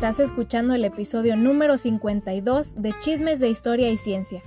[0.00, 4.42] Estás escuchando el episodio número 52 de Chismes de Historia y Ciencia,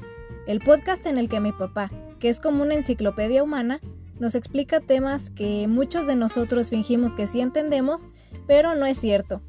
[0.48, 3.80] el podcast en el que mi papá, que es como una enciclopedia humana,
[4.20, 8.08] nos explica temas que muchos de nosotros fingimos que sí entendemos,
[8.48, 9.44] pero no es cierto.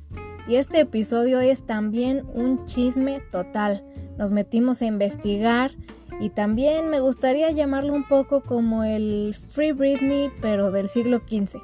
[0.47, 3.83] Y este episodio es también un chisme total.
[4.19, 5.71] Nos metimos a investigar
[6.21, 11.63] y también me gustaría llamarlo un poco como el Free Britney, pero del siglo XV.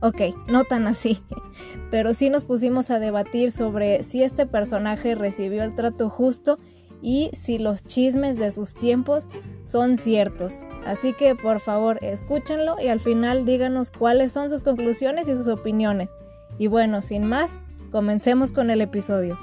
[0.00, 1.22] Ok, no tan así,
[1.90, 6.58] pero sí nos pusimos a debatir sobre si este personaje recibió el trato justo
[7.00, 9.28] y si los chismes de sus tiempos
[9.64, 10.64] son ciertos.
[10.84, 15.48] Así que por favor escúchenlo y al final díganos cuáles son sus conclusiones y sus
[15.48, 16.10] opiniones.
[16.58, 19.38] Y bueno, sin más, comencemos con el episodio.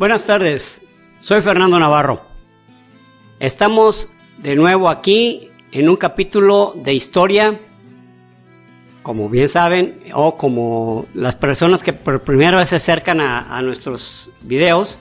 [0.00, 0.82] Buenas tardes,
[1.20, 2.22] soy Fernando Navarro.
[3.38, 7.60] Estamos de nuevo aquí en un capítulo de historia,
[9.02, 14.30] como bien saben, o como las personas que por primera vez se acercan a, nuestros
[14.40, 14.96] videos,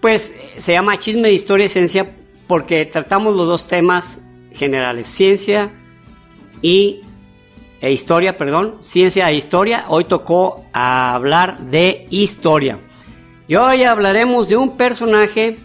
[0.00, 2.06] pues se llama Chisme de Historia y Ciencia
[2.46, 5.70] porque tratamos los dos temas generales, ciencia
[6.62, 7.02] y
[7.82, 9.84] e historia, perdón, ciencia e historia.
[9.88, 12.78] Hoy tocó hablar de historia.
[13.48, 15.56] Y hoy hablaremos de un personaje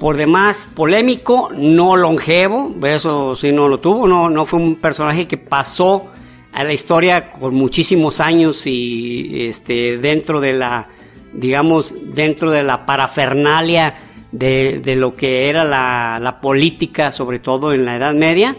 [0.00, 5.28] por demás polémico, no longevo, eso sí no lo tuvo, no, no fue un personaje
[5.28, 6.06] que pasó
[6.52, 10.88] a la historia con muchísimos años y este, dentro de la,
[11.34, 13.94] digamos, dentro de la parafernalia
[14.32, 18.56] de, lo que era la, política, sobre todo en la Edad Media.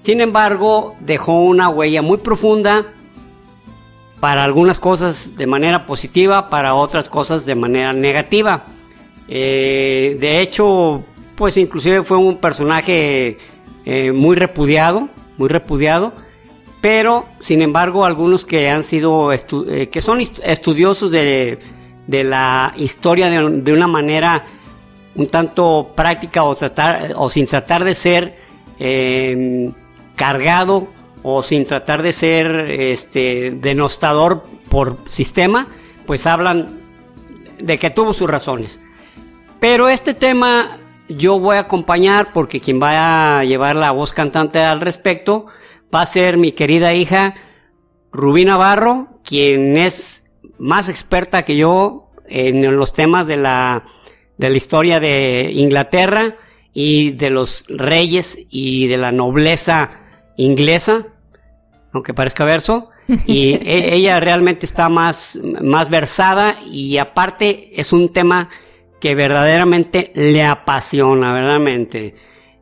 [0.00, 2.86] Sin embargo, dejó una huella muy profunda
[4.20, 8.64] para algunas cosas de manera positiva, para otras cosas de manera negativa.
[9.28, 11.04] Eh, de hecho,
[11.34, 13.38] pues inclusive fue un personaje
[13.84, 16.12] eh, muy repudiado, muy repudiado,
[16.80, 21.58] pero sin embargo algunos que han sido, eh, que son estudiosos de,
[22.08, 24.46] la historia de, una manera
[25.14, 28.36] un tanto práctica o, sin tratar de ser
[30.14, 30.88] cargado
[31.28, 35.66] o sin tratar de ser este, denostador por sistema,
[36.06, 36.78] pues hablan
[37.58, 38.78] de que tuvo sus razones.
[39.58, 40.78] Pero este tema
[41.08, 45.46] yo voy a acompañar porque quien va a llevar la voz cantante al respecto
[45.92, 47.34] va a ser mi querida hija
[48.12, 50.22] Rubí Navarro, quien es
[50.58, 53.82] más experta que yo en los temas de la,
[54.38, 56.36] de la historia de Inglaterra
[56.72, 59.90] y de los reyes y de la nobleza
[60.36, 61.06] inglesa
[61.96, 62.90] aunque parezca verso,
[63.26, 68.48] y e, ella realmente está más, más versada y aparte es un tema
[69.00, 72.14] que verdaderamente le apasiona, verdaderamente.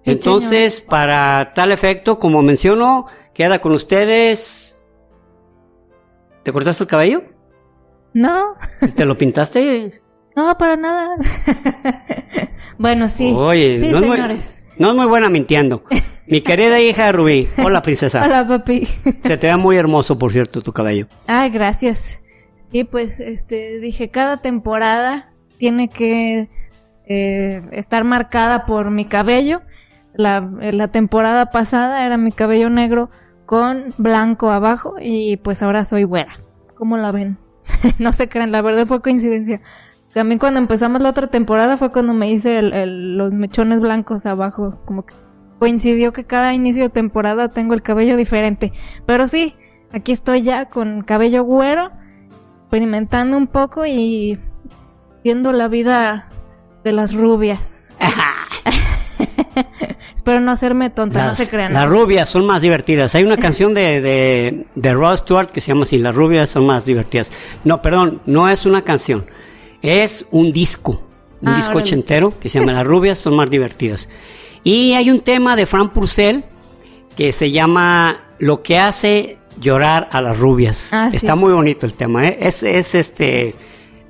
[0.05, 4.87] Entonces, para tal efecto, como menciono, queda con ustedes.
[6.43, 7.23] ¿Te cortaste el cabello?
[8.13, 8.55] No.
[8.95, 10.01] ¿Te lo pintaste?
[10.37, 11.15] No, para nada.
[12.79, 13.33] bueno, sí.
[13.37, 14.65] Oye, sí, no señores.
[14.79, 15.85] No es muy buena mintiendo.
[16.27, 17.49] Mi querida hija Rubí.
[17.63, 18.25] Hola, princesa.
[18.25, 18.87] Hola, papi.
[19.21, 21.07] Se te ve muy hermoso, por cierto, tu cabello.
[21.27, 22.23] Ay, gracias.
[22.57, 26.49] Sí, pues, este, dije, cada temporada tiene que
[27.07, 29.61] eh, estar marcada por mi cabello.
[30.15, 33.11] La, la temporada pasada era mi cabello negro
[33.45, 36.39] con blanco abajo y pues ahora soy güera.
[36.75, 37.37] ¿Cómo la ven?
[37.99, 39.61] no se crean, la verdad fue coincidencia.
[40.15, 45.05] También cuando empezamos la otra temporada fue cuando me hice los mechones blancos abajo, como
[45.05, 45.15] que
[45.65, 48.71] coincidió que cada inicio de temporada tengo el cabello diferente.
[49.07, 49.57] Pero sí,
[49.93, 51.91] aquí estoy ya con cabello güero,
[52.61, 54.39] experimentando un poco y
[55.25, 56.29] viendo la vida
[56.85, 57.95] de las rubias.
[60.15, 61.73] Espero no hacerme tonta, no se crean.
[61.73, 63.15] Las rubias son más divertidas.
[63.15, 66.67] Hay una canción de, de, de Rod Stewart que se llama así, Las rubias son
[66.67, 67.33] más divertidas.
[67.65, 69.25] No, perdón, no es una canción.
[69.81, 71.07] Es un disco,
[71.41, 74.11] un ah, disco ochentero que se llama Las rubias son más divertidas.
[74.65, 76.43] Y hay un tema de Frank Purcell
[77.15, 80.93] que se llama Lo que hace llorar a las rubias.
[80.93, 82.39] Ah, Está muy bonito el tema, ¿eh?
[82.41, 83.55] es, es este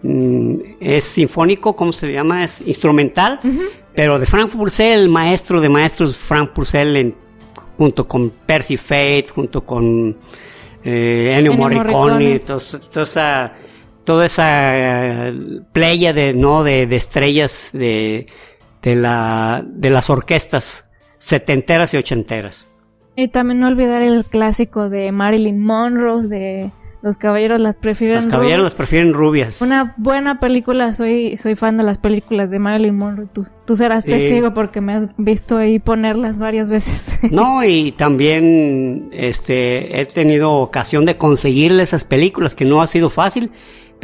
[0.02, 2.44] mm, es sinfónico, ¿cómo se llama?
[2.44, 3.40] Es instrumental,
[3.94, 7.14] pero de Frank Purcell, el maestro de maestros Frank Purcell
[7.76, 10.16] junto con Percy Fate, junto con
[10.84, 13.52] eh, Ennio, Morricone, toda
[14.04, 16.62] toda esa eh, playa de, ¿no?
[16.62, 18.26] de, estrellas de,
[18.84, 22.68] de, la, de las orquestas setenteras y ochenteras.
[23.16, 26.70] Y también no olvidar el clásico de Marilyn Monroe, de
[27.02, 28.64] Los caballeros las prefieren Los caballeros rubias.
[28.72, 29.60] las prefieren rubias.
[29.62, 33.26] Una buena película, soy, soy fan de las películas de Marilyn Monroe.
[33.32, 34.10] Tú, tú serás Sí.
[34.10, 37.20] testigo porque me has visto ahí ponerlas varias veces.
[37.30, 43.08] No, y también este he tenido ocasión de conseguirle esas películas que no ha sido
[43.10, 43.50] fácil,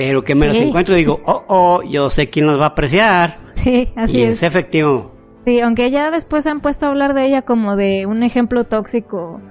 [0.00, 2.68] pero que me las encuentro y digo, oh, oh, yo sé quién las va a
[2.68, 3.38] apreciar.
[3.52, 4.30] sí, así y es.
[4.30, 5.12] es efectivo.
[5.44, 8.64] Sí, aunque ya después se han puesto a hablar de ella como de un ejemplo
[8.64, 9.42] tóxico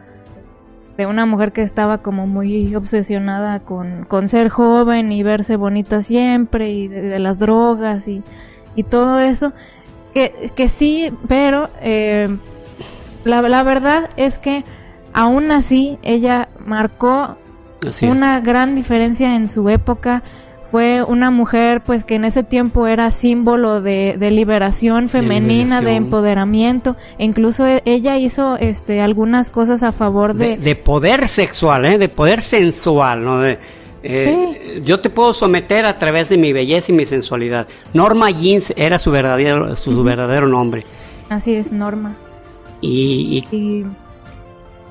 [0.98, 6.02] de una mujer que estaba como muy obsesionada con, con ser joven y verse bonita
[6.02, 8.24] siempre y de, de las drogas y,
[8.74, 9.54] y todo eso.
[10.16, 12.28] Que, que sí, pero eh,
[13.24, 14.66] la, la verdad es que
[15.14, 17.38] aún así ella marcó
[17.88, 18.44] Así una es.
[18.44, 20.24] gran diferencia en su época.
[20.70, 25.96] Fue una mujer, pues, que en ese tiempo era símbolo de, de liberación femenina, de,
[25.96, 26.96] empoderamiento.
[27.18, 31.86] E incluso e- ella hizo, este, algunas cosas a favor De, de, de poder sexual,
[31.86, 31.98] ¿eh?
[31.98, 33.40] de poder sensual, ¿no?
[33.40, 33.58] De,
[34.04, 37.68] eh, Yo te puedo someter a través de mi belleza y mi sensualidad.
[37.94, 40.84] Norma Jeans era su verdadero, su verdadero nombre.
[41.30, 42.16] así es, Norma.
[42.80, 43.86] Y, y- Y,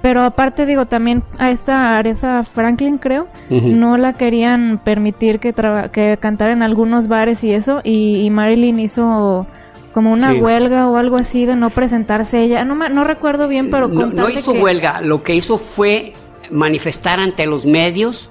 [0.03, 5.53] pero aparte digo, también a esta Aretha Franklin, creo, no la querían permitir que,
[5.93, 9.47] que cantara en algunos bares y eso, y, y Marilyn hizo
[9.95, 10.39] como una Sí.
[10.39, 12.65] huelga o algo así de no presentarse ella.
[12.65, 16.13] No, no recuerdo bien, pero no, no hizo que- huelga, lo que hizo fue
[16.51, 18.31] manifestar ante los medios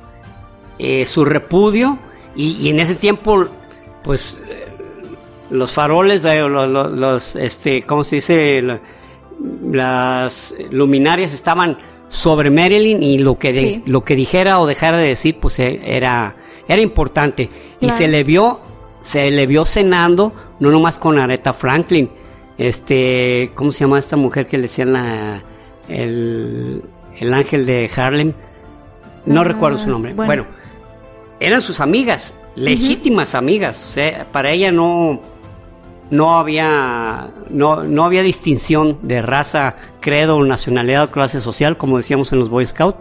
[0.79, 1.97] eh, su repudio
[2.35, 3.45] y, y en ese tiempo,
[4.03, 4.67] pues, eh,
[5.49, 8.79] los faroles, eh, lo- lo- los, este, ¿cómo se dice?
[9.71, 11.77] La- las luminarias estaban
[12.09, 13.83] sobre Marilyn y lo que, de- Sí.
[13.85, 16.35] lo que dijera o dejara de decir, pues eh, era,
[16.67, 17.49] era importante.
[17.81, 18.59] Y se le vio,
[19.01, 22.09] se le vio cenando, no nomás con Aretha Franklin,
[22.57, 25.43] este, ¿cómo se llama esta mujer que le decían la,
[25.87, 26.81] el,
[27.19, 28.33] el ángel de Harlem?
[29.25, 30.13] No Ah, recuerdo su nombre.
[30.13, 30.27] bueno.
[30.43, 30.57] Bueno.
[31.39, 35.21] eran sus amigas, legítimas amigas, o sea, para ella no,
[36.09, 42.39] no había, no, no había distinción de raza, credo, nacionalidad clase social, como decíamos en
[42.39, 42.97] los Boy Scouts.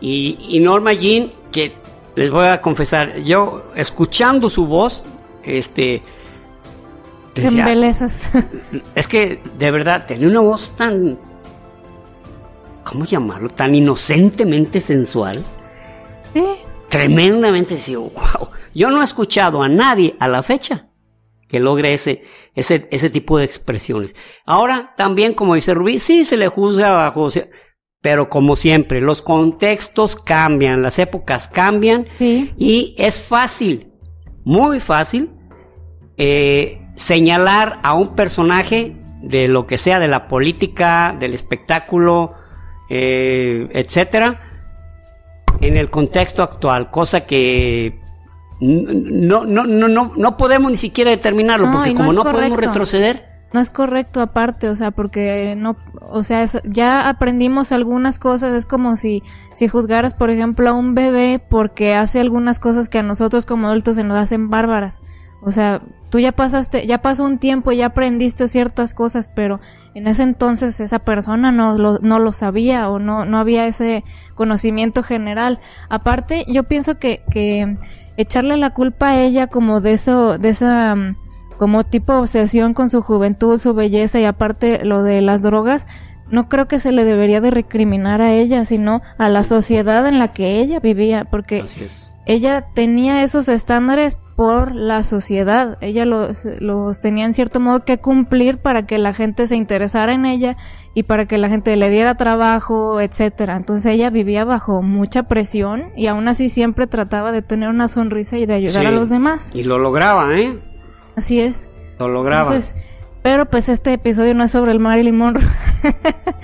[0.00, 1.74] Y, y Norma Jean, que
[2.14, 5.04] les voy a confesar, yo escuchando su voz,
[5.42, 6.02] este,
[7.34, 7.66] Te decía,
[8.94, 11.18] es que de verdad tenía una voz tan,
[12.84, 13.48] ¿cómo llamarlo?
[13.48, 15.44] Tan inocentemente sensual,
[16.34, 16.44] Sí,
[16.88, 18.50] tremendamente, decía, wow.
[18.74, 20.87] Yo no he escuchado a nadie a la fecha
[21.48, 22.22] que logre ese,
[22.54, 24.14] ese, ese tipo de expresiones.
[24.44, 27.28] Ahora, también, como dice Rubí, sí se le juzga bajo,
[28.00, 32.52] pero como siempre, los contextos cambian, las épocas cambian sí.
[32.56, 33.92] y es fácil,
[34.44, 35.30] muy fácil,
[36.16, 42.34] eh, señalar a un personaje de lo que sea, de la política, del espectáculo,
[42.88, 44.38] eh, etcétera,
[45.60, 48.00] en el contexto actual, cosa que
[48.60, 52.58] no, no, no, no, no podemos ni siquiera determinarlo, No, porque no como no podemos
[52.58, 55.76] retroceder, No es correcto aparte, o sea, porque no,
[56.10, 59.22] o sea, es- ya aprendimos algunas cosas, es como si,
[59.54, 63.68] si juzgaras, por ejemplo, a un bebé porque hace algunas cosas que a nosotros como
[63.68, 65.00] adultos se nos hacen bárbaras.
[65.40, 69.60] O sea, tú ya pasaste, ya pasó un tiempo, ya aprendiste ciertas cosas, pero
[69.94, 74.02] en ese entonces esa persona no lo, no lo sabía o no, no había ese
[74.34, 75.60] conocimiento general.
[75.88, 77.78] Aparte, yo pienso que, que
[78.18, 81.16] echarle la culpa a ella como de eso, de esa, mm,
[81.56, 85.86] como tipo obsesión con su juventud, su belleza y aparte lo de las drogas,
[86.30, 90.18] no creo que se le debería de recriminar a ella, sino a la sociedad en
[90.18, 91.64] la que ella vivía, porque
[92.26, 97.98] ella tenía esos estándares por la sociedad, ella los, los tenía en cierto modo que
[97.98, 100.56] cumplir para que la gente se interesara en ella
[100.98, 103.54] y para que la gente le diera trabajo, etcétera.
[103.54, 108.36] Entonces ella vivía bajo mucha presión y aún así siempre trataba de tener una sonrisa
[108.36, 108.86] y de ayudar Sí.
[108.86, 109.50] a los demás.
[109.54, 110.58] Y lo lograba, ¿eh?
[111.14, 111.70] Así es.
[112.00, 112.48] Lo lograba.
[112.48, 112.74] Entonces,
[113.22, 115.46] pero pues este episodio no es sobre el Marilyn Monroe.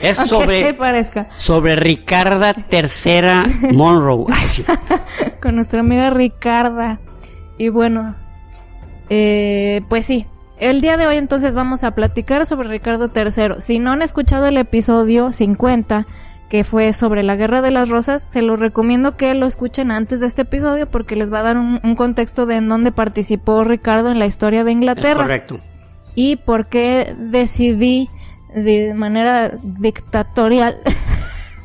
[0.01, 1.27] es sobre, se parezca.
[1.37, 4.27] sobre Ricarda Tercera Monroe.
[4.33, 4.65] Ay, sí.
[5.43, 7.01] con nuestra amiga Ricarda.
[7.59, 8.15] Y bueno,
[9.11, 10.29] eh, pues sí.
[10.59, 13.61] El día de hoy entonces vamos a platicar sobre Ricardo III.
[13.61, 16.07] Si no han escuchado el episodio 50,
[16.49, 20.21] que fue sobre la Guerra de las Rosas, se los recomiendo que lo escuchen antes
[20.21, 23.65] de este episodio porque les va a dar un, un contexto de en dónde participó
[23.65, 25.61] Ricardo en la historia de Inglaterra correcto.
[26.15, 28.09] y por qué decidí
[28.55, 30.79] de manera dictatorial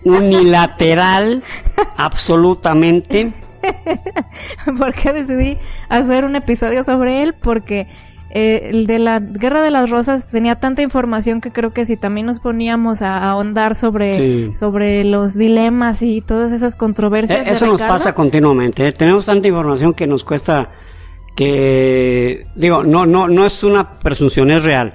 [0.03, 1.43] Unilateral,
[1.97, 3.33] absolutamente.
[4.77, 5.57] ¿Por qué decidí
[5.89, 7.33] hacer un episodio sobre él?
[7.33, 7.87] Porque
[8.31, 11.97] eh, el de la Guerra de las Rosas tenía tanta información que creo que si
[11.97, 17.47] también nos poníamos a ahondar sobre, sobre los dilemas y todas esas controversias.
[17.47, 18.87] E, eso nos pasa continuamente.
[18.87, 18.91] ¿eh?
[18.91, 20.69] Tenemos tanta información que nos cuesta
[21.35, 24.93] que, digo, no, no, no es una presunción, es real.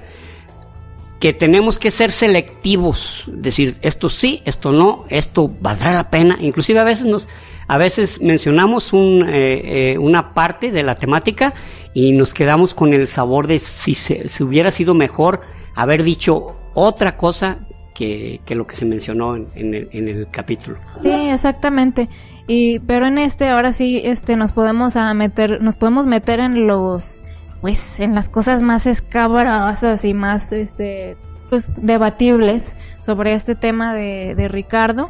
[1.19, 6.37] Que tenemos que ser selectivos, decir esto sí, esto no, esto valdrá la pena.
[6.39, 7.27] Inclusive a veces nos,
[7.67, 11.53] a veces mencionamos un, eh, una parte de la temática
[11.95, 15.41] y nos quedamos con el sabor de si se hubiera sido mejor
[15.75, 20.77] haber dicho otra cosa que, lo que se mencionó en, el, en, el, capítulo.
[21.01, 22.09] Sí, exactamente.
[22.47, 26.67] Y pero en este ahora sí este nos podemos a meter nos podemos meter en
[26.67, 27.23] los
[27.61, 31.17] pues en las cosas más escabrosas y más este
[31.49, 35.09] pues debatibles sobre este tema de, de Ricardo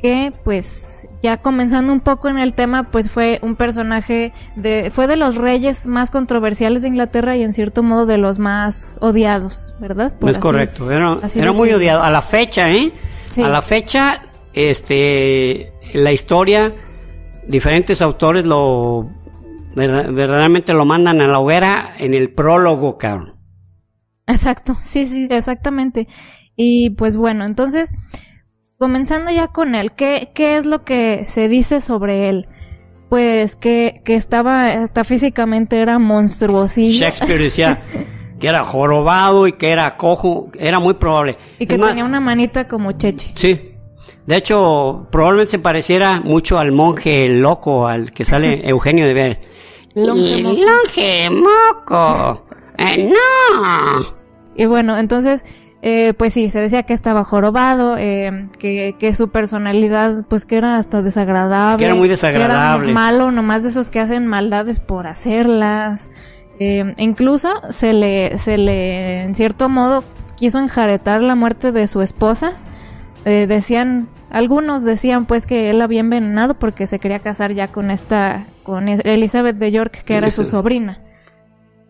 [0.00, 5.06] que pues ya comenzando un poco en el tema, pues fue un personaje de, fue
[5.06, 9.74] de los reyes más controversiales de Inglaterra y en cierto modo de los más odiados,
[9.80, 10.12] ¿verdad?
[10.26, 11.18] es correcto, era,
[11.52, 12.02] muy odiado.
[12.02, 12.92] A la fecha, ¿eh?
[13.42, 16.74] A la fecha, este, la historia,
[17.46, 19.10] diferentes autores lo,
[19.74, 23.36] verdaderamente lo mandan a la hoguera en el prólogo, cabrón.
[24.26, 26.08] Exacto, sí, sí, exactamente.
[26.56, 27.94] Y pues bueno, entonces,
[28.80, 32.48] comenzando ya con él, ¿qué, ¿qué es lo que se dice sobre él?
[33.10, 36.98] Pues que, que estaba, hasta físicamente era monstruosillo.
[36.98, 37.82] Shakespeare decía
[38.40, 41.36] que era jorobado y que era cojo, era muy probable.
[41.58, 43.32] Y que tenía una manita como cheche.
[43.34, 43.74] Sí.
[44.26, 49.40] De hecho, probablemente se pareciera mucho al monje loco, al que sale Eugenio de ver.
[49.94, 50.56] Longe moco.
[50.58, 52.46] Longe moco.
[52.78, 54.20] Eh, no.
[54.56, 55.44] Y bueno, entonces
[55.82, 60.56] eh, pues sí, se decía que estaba jorobado, eh, que, que, su personalidad, pues que
[60.56, 61.78] era hasta desagradable.
[61.78, 62.86] Que era muy desagradable.
[62.86, 66.10] Que era malo, nomás de esos que hacen maldades por hacerlas.
[66.58, 70.04] Eh, incluso se le, se le, en cierto modo,
[70.36, 72.52] quiso enjaretar la muerte de su esposa.
[73.24, 77.90] Eh, decían, algunos decían pues que él había envenenado porque se quería casar ya con
[77.90, 81.00] esta, con Elizabeth de York, que era su sobrina.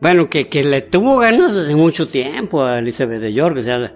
[0.00, 3.92] Bueno, que, que le tuvo ganas desde mucho tiempo a Elizabeth de York, o sea.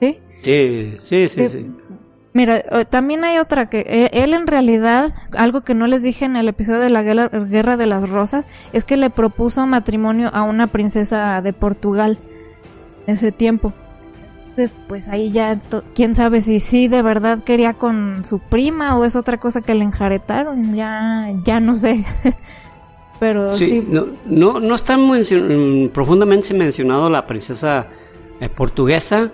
[0.00, 0.18] ¿Sí?
[0.42, 1.66] Sí, sí, sí, sí.
[2.32, 6.24] Mira, eh, también hay otra que eh, él en realidad, algo que no les dije
[6.24, 10.42] en el episodio de la Guerra, de las Rosas, es que le propuso matrimonio a
[10.42, 12.18] una princesa de Portugal
[13.06, 13.72] ese tiempo.
[14.50, 15.58] Entonces, pues ahí ya,
[15.94, 19.74] quién sabe si sí de verdad quería con su prima o es otra cosa que
[19.74, 22.04] le enjaretaron, ya, ya no sé.
[23.20, 23.84] Pero sí.
[23.88, 27.88] No, no, no está mm, profundamente mencionado la princesa
[28.40, 29.30] eh, portuguesa.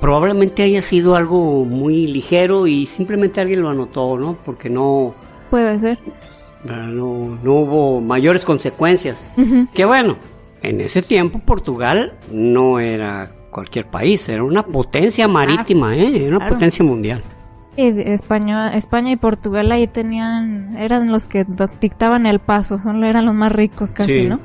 [0.00, 4.36] Probablemente haya sido algo muy ligero y simplemente alguien lo anotó, ¿no?
[4.44, 5.14] Porque no.
[5.50, 5.98] Puede ser.
[6.64, 9.30] No, no hubo mayores consecuencias.
[9.72, 10.16] Que bueno,
[10.62, 16.26] en ese tiempo Portugal no era cualquier país, era una potencia marítima, ¿eh?
[16.26, 17.22] Era una potencia mundial.
[17.76, 21.46] España, España y Portugal ahí tenían, eran los que
[21.80, 24.40] dictaban el paso, son, eran los más ricos casi, ¿no?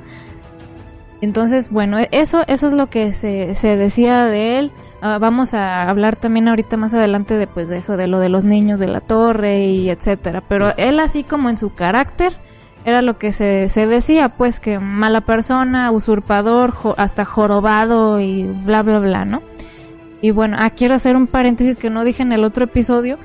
[1.22, 4.72] Entonces, bueno, e, eso, eso es lo que se, se decía de él.
[5.02, 8.30] Ah, vamos a hablar también ahorita más adelante de, pues, de eso, de lo de
[8.30, 10.44] los niños de la torre y etcétera.
[10.48, 12.34] Pero él así como en su carácter,
[12.86, 18.82] era lo que se, se decía, pues que mala persona, usurpador, hasta jorobado y bla,
[18.82, 19.44] bla, bla, ¿no?
[20.22, 23.18] Y bueno, ah, quiero hacer un paréntesis que no dije en el otro episodio.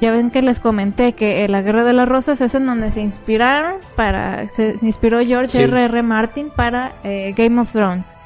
[0.00, 2.90] Ya ven que les comenté que eh, la Guerra de las Rosas es en donde
[2.90, 5.84] se inspiraron para se, inspiró George R.
[5.84, 6.02] R.
[6.02, 8.16] Martin para eh, Game of Thrones.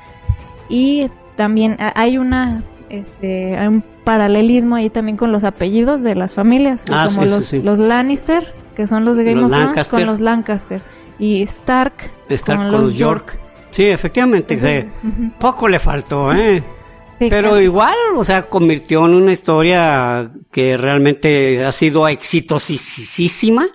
[0.68, 6.34] Y también hay una este hay un paralelismo ahí también con los apellidos de las
[6.34, 10.20] familias, ah, como los, los, Lannister, que son los de Game of Thrones, con los
[10.20, 10.82] Lancaster
[11.18, 11.92] y Stark,
[12.44, 13.38] con, los York.
[13.70, 14.88] Sí, efectivamente,
[15.38, 16.64] poco le faltó, ¿eh?
[17.28, 23.68] Pero igual, o sea, convirtió en una historia que realmente ha sido exitosísima.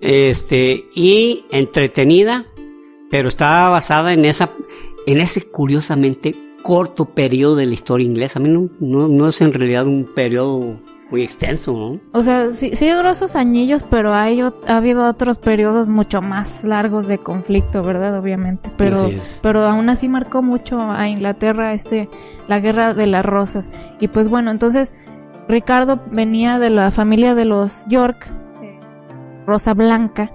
[0.00, 2.46] Este, y entretenida,
[3.10, 4.50] pero está basada en esa,
[5.06, 8.38] en ese curiosamente corto periodo de la historia inglesa.
[8.38, 12.00] A mí no, no es en realidad un periodo muy extenso, ¿no?
[12.12, 16.64] O sea, sí, sí duró sus añillos, pero hay, ha habido otros periodos mucho más
[16.64, 18.18] largos de conflicto, ¿verdad?
[18.18, 18.70] Obviamente.
[18.76, 19.08] Pero,
[19.42, 22.10] pero aún así marcó mucho a Inglaterra este,
[22.46, 23.70] la guerra de las rosas.
[24.00, 24.92] Y pues bueno, entonces
[25.48, 28.30] Ricardo venía de la familia de los York,
[28.62, 28.78] eh,
[29.46, 30.30] Rosa Blanca,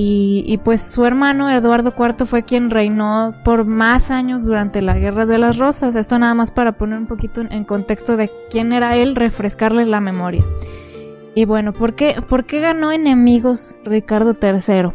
[0.00, 5.26] y, pues su hermano Eduardo IV fue quien reinó por más años durante la Guerra
[5.26, 5.96] de las Rosas.
[5.96, 10.00] Esto nada más para poner un poquito en contexto de quién era él, refrescarles la
[10.00, 10.44] memoria.
[11.34, 14.92] Y bueno, ¿por qué, por qué ganó enemigos Ricardo III?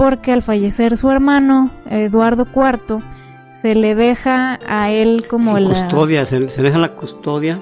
[0.00, 3.02] porque al fallecer su hermano, Eduardo IV,
[3.52, 5.68] se le deja a él como la...
[5.68, 7.60] Custodia, se, se deja la custodia.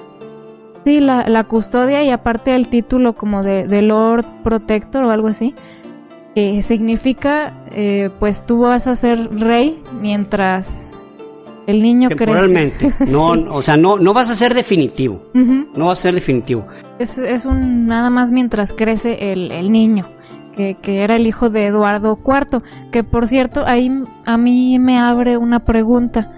[0.85, 5.27] Sí, la, la custodia y aparte el título como de, de Lord Protector o algo
[5.27, 5.53] así.
[6.39, 11.03] Que significa, eh, pues tú vas a ser rey mientras
[11.67, 12.71] el niño crece.
[13.07, 13.45] No, Sí.
[13.49, 15.21] O sea, no, no vas a ser definitivo.
[15.33, 16.65] No va a ser definitivo.
[16.97, 20.07] Es, es un nada más mientras crece el, el niño,
[20.55, 23.91] que, que era el hijo de Eduardo IV, que por cierto, ahí
[24.25, 26.31] a mí me abre una pregunta.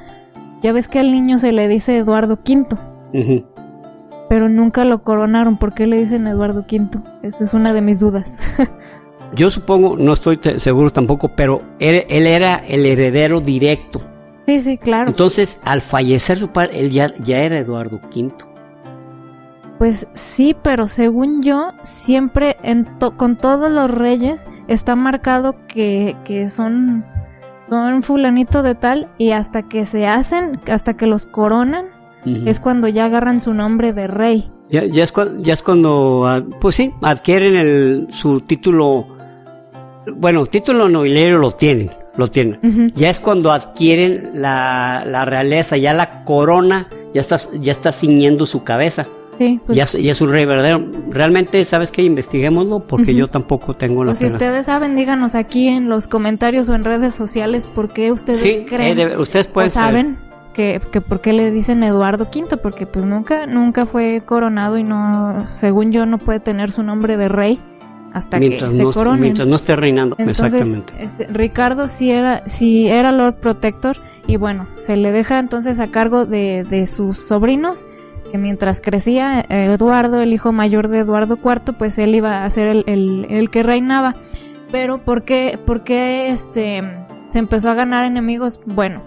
[0.63, 2.75] Ya ves que al niño se le dice Eduardo V,
[4.29, 5.57] pero nunca lo coronaron.
[5.57, 6.89] ¿Por qué le dicen Eduardo V?
[7.21, 8.39] Esa es una de mis dudas.
[9.33, 14.01] Yo supongo, no estoy seguro tampoco, pero él, él era el heredero directo.
[14.45, 15.09] sí, sí, claro.
[15.09, 18.33] Entonces, al fallecer su padre, él ya, ya era Eduardo V.
[19.77, 26.15] Pues sí, pero según yo, siempre en to- con todos los reyes está marcado que,
[26.23, 27.03] que son,
[27.69, 31.85] son fulanito de tal y hasta que se hacen, hasta que los coronan,
[32.23, 34.51] es cuando ya agarran su nombre de rey.
[34.69, 39.07] Ya, ya es, ya es cuando, ah, pues sí, adquieren el, su título.
[40.15, 42.91] Bueno, título nobiliario lo tienen, lo tienen.
[42.95, 48.45] Ya es cuando adquieren la, la realeza, ya la corona, ya está, ya está ciñendo
[48.45, 49.05] su cabeza.
[49.37, 50.85] Sí, pues, ya, es- ya es un rey verdadero.
[51.09, 52.03] Realmente, ¿sabes qué?
[52.03, 56.67] Investiguémoslo porque yo tampoco tengo la pues si ustedes saben, díganos aquí en los comentarios
[56.69, 60.01] o en redes sociales por qué ustedes Sí, creen eh, de- ustedes pueden saber.
[60.05, 60.19] saben
[60.53, 64.83] que, que por qué le dicen Eduardo V, porque pues nunca, nunca fue coronado y
[64.83, 67.59] no, según yo, no puede tener su nombre de rey
[68.13, 69.21] hasta mientras, que se no, coronen.
[69.21, 70.15] mientras no esté reinando.
[70.19, 70.93] Entonces, Exactamente.
[70.99, 75.87] este, Ricardo sí era, sí era Lord Protector y bueno, se le deja entonces a
[75.87, 77.85] cargo de, de sus sobrinos,
[78.31, 82.49] que mientras crecía eh, Eduardo, el hijo mayor de Eduardo IV, pues él iba a
[82.49, 84.15] ser el, el- el que reinaba.
[84.71, 86.81] Pero ¿por qué, por qué este,
[87.27, 88.61] se empezó a ganar enemigos?
[88.65, 89.01] Bueno,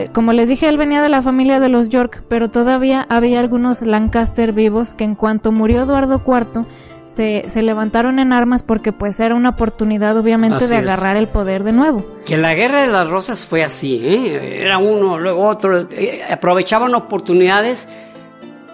[0.00, 3.38] eh, como les dije, él venía de la familia de los York, pero todavía había
[3.38, 6.64] algunos Lancaster vivos que en cuanto murió Eduardo IV,
[7.06, 10.82] se, se levantaron en armas porque pues era una oportunidad obviamente Así de es.
[10.82, 12.04] agarrar el poder de nuevo.
[12.24, 14.62] Que la guerra de las rosas fue así, ¿eh?
[14.62, 15.88] Era uno, luego otro.
[15.90, 17.88] eh, aprovechaban oportunidades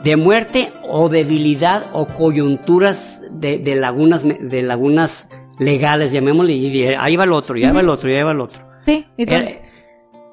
[0.03, 7.17] de muerte o debilidad o coyunturas de, de lagunas de lagunas legales, llamémosle, y ahí
[7.17, 8.63] va el otro, y ahí va el otro, y ahí va el otro.
[8.87, 9.51] Sí, y Era,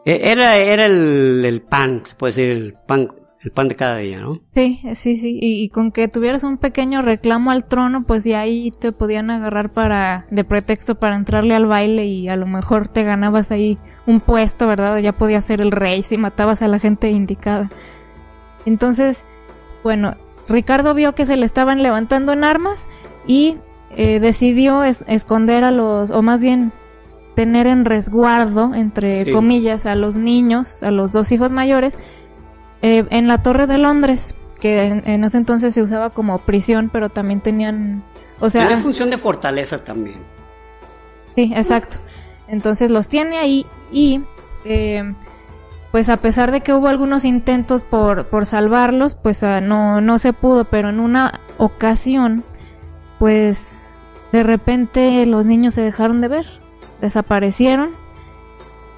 [0.06, 3.10] era, era el, el pan, se puede decir, el pan,
[3.44, 4.40] el pan de cada día, ¿no?
[4.54, 8.40] sí, sí, sí, y, y con que tuvieras un pequeño reclamo al trono, pues ya
[8.42, 12.88] ahí te podían agarrar para de pretexto para entrarle al baile y a lo mejor
[12.88, 14.98] te ganabas ahí un puesto, ¿verdad?
[15.00, 17.70] Ya podías ser el rey si matabas a la gente indicada.
[18.66, 19.24] Entonces,
[19.84, 20.16] bueno,
[20.50, 22.88] Ricardo vio que se le estaban levantando en armas
[23.26, 23.58] y
[23.92, 26.72] eh, decidió es- esconder a los, o más bien
[27.36, 29.32] tener en resguardo, entre Sí.
[29.32, 31.96] comillas, a los niños, a los dos hijos mayores,
[32.82, 36.90] eh, en la Torre de Londres, que en, en ese entonces se usaba como prisión,
[36.92, 38.04] pero también tenían,
[38.40, 40.18] o sea, Era función de fortaleza también.
[41.36, 41.98] Sí, exacto.
[42.48, 44.22] Entonces los tiene ahí y
[44.66, 45.14] eh,
[45.92, 50.20] pues a pesar de que hubo algunos intentos por, por salvarlos, pues ah, no, no
[50.20, 52.44] se pudo, pero en una ocasión,
[53.20, 56.46] pues de repente los niños se dejaron de ver,
[57.02, 57.92] desaparecieron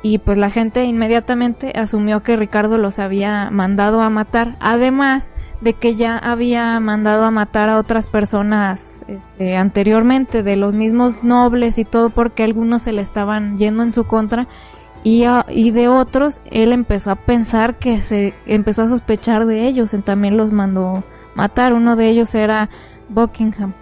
[0.01, 5.73] y pues la gente inmediatamente asumió que Ricardo los había mandado a matar, además de
[5.73, 11.77] que ya había mandado a matar a otras personas este, anteriormente, de los mismos nobles
[11.77, 14.47] y todo, porque algunos se le estaban yendo en su contra.
[15.03, 19.67] Y, a- y de otros, él empezó a pensar que se empezó a sospechar de
[19.67, 21.03] ellos, y también los mandó
[21.35, 21.73] matar.
[21.73, 22.69] Uno de ellos era
[23.09, 23.73] Buckingham.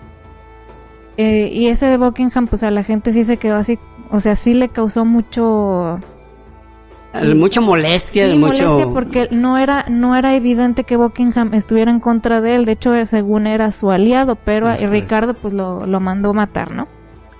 [1.18, 3.80] Eh, y ese de Buckingham, pues a la gente sí se quedó así,
[4.12, 6.00] o sea, sí le causó mucho
[7.14, 8.64] Eh, Mucha molestia, sí, mucho...
[8.64, 12.66] molestia porque no era no era evidente que Buckingham estuviera en contra de él.
[12.66, 14.76] De hecho, según era su aliado, pero.
[14.76, 16.88] Ricardo pues lo, lo mandó matar, ¿no?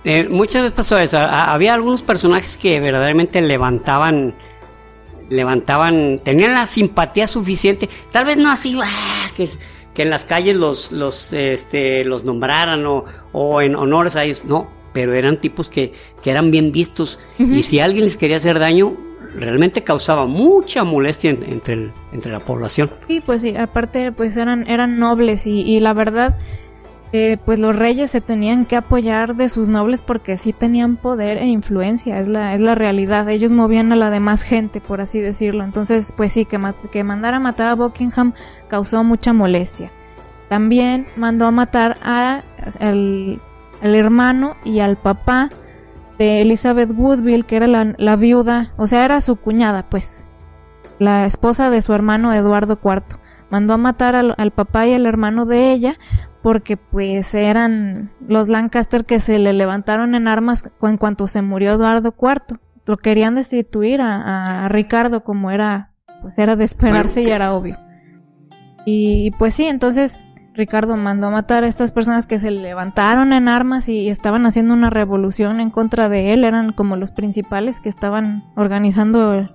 [0.04, 1.18] Eh, muchas veces pasó eso.
[1.18, 4.34] A- había algunos personajes que verdaderamente levantaban,
[5.30, 7.90] levantaban, tenían la simpatía suficiente.
[8.12, 9.50] Tal vez no así, ah, que,
[9.94, 13.04] que en las calles los, los, este, los nombraran o,
[13.34, 14.46] o en honores a ellos.
[14.46, 17.20] No, pero eran tipos que, que eran bien vistos.
[17.38, 18.94] Y si alguien les quería hacer daño,
[19.36, 22.90] realmente causaba mucha molestia en- entre, el- entre la población.
[23.08, 26.36] Sí, pues sí, aparte pues eran eran nobles y, y la verdad
[27.14, 31.38] eh, pues los reyes se tenían que apoyar de sus nobles porque sí tenían poder
[31.38, 33.30] e influencia, es la, es la realidad.
[33.30, 35.64] Ellos movían a la demás gente, por así decirlo.
[35.64, 38.34] Entonces, pues sí, que, ma- que mandara a matar a Buckingham
[38.68, 39.92] causó mucha molestia.
[40.50, 42.42] También mandó a matar a,
[42.80, 43.40] al,
[43.82, 45.50] al hermano y al papá
[46.18, 50.26] de Elizabeth Woodville, que era la, la viuda, o sea, era su cuñada, pues,
[51.00, 53.20] la esposa de su hermano Eduardo IV.
[53.50, 55.98] Mandó a matar al, al papá y al hermano de ella
[56.42, 61.74] porque pues eran los Lancaster que se le levantaron en armas en cuanto se murió
[61.74, 62.60] Eduardo IV.
[62.86, 67.54] Lo querían destituir a, a Ricardo como era, pues era de esperarse Bueno, y era
[67.54, 67.78] obvio.
[68.86, 70.18] Y pues sí, entonces
[70.58, 74.74] Ricardo mandó a matar a estas personas que se levantaron en armas y estaban haciendo
[74.74, 79.52] una revolución en contra de él, eran como los principales que estaban organizando el,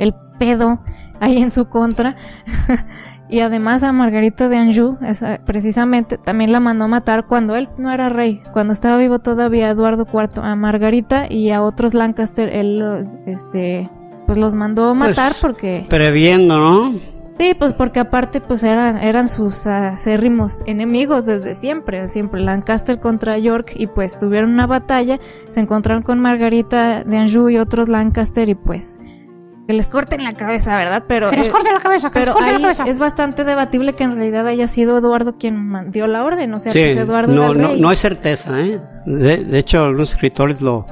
[0.00, 0.80] el pedo
[1.20, 2.16] ahí en su contra.
[3.28, 7.68] y además a Margarita de Anjou, esa- precisamente, también la mandó a matar cuando él
[7.78, 12.48] no era rey, cuando estaba vivo todavía Eduardo IV, a Margarita y a otros Lancaster,
[12.48, 13.88] él este
[14.26, 16.92] pues los mandó matar Pues, porque Previendo, ¿no?
[17.38, 23.38] Sí, pues porque aparte pues eran, eran sus acérrimos enemigos desde siempre, siempre Lancaster contra
[23.38, 28.48] York y pues tuvieron una batalla, se encontraron con Margarita de Anjou y otros Lancaster
[28.50, 29.00] y pues
[29.66, 31.04] que les corten la cabeza, ¿verdad?
[31.06, 32.84] Pero, Que les eh, corte la cabeza, que les pero corte la cabeza.
[32.86, 36.72] es bastante debatible que en realidad haya sido Eduardo quien dio la orden, o sea,
[36.72, 37.80] Sí, pues Eduardo no, era el no, rey.
[37.80, 38.80] no hay certeza, ¿eh?
[39.06, 40.86] De, de hecho, algunos escritores lo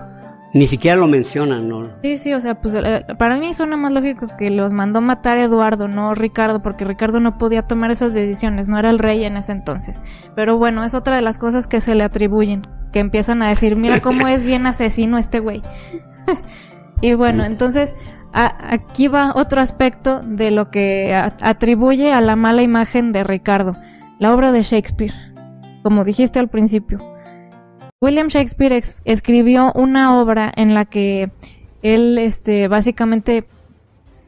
[0.55, 1.89] ni siquiera lo mencionan, ¿no?
[2.03, 5.37] Sí, sí, o sea, pues eh, para mí suena más lógico que los mandó matar
[5.39, 9.37] Eduardo, no Ricardo, porque Ricardo no podía tomar esas decisiones, no era el rey en
[9.37, 10.01] ese entonces.
[10.35, 13.77] Pero bueno, es otra de las cosas que se le atribuyen, que empiezan a decir,
[13.77, 15.63] mira cómo es bien asesino este güey.
[17.03, 17.95] y bueno, entonces
[18.33, 23.23] a- aquí va otro aspecto de lo que a- atribuye a la mala imagen de
[23.25, 23.77] Ricardo,
[24.19, 25.15] la obra de Shakespeare,
[25.83, 26.99] como dijiste al principio.
[28.01, 31.31] William Shakespeare escribió una obra en la que
[31.83, 33.45] él, este, básicamente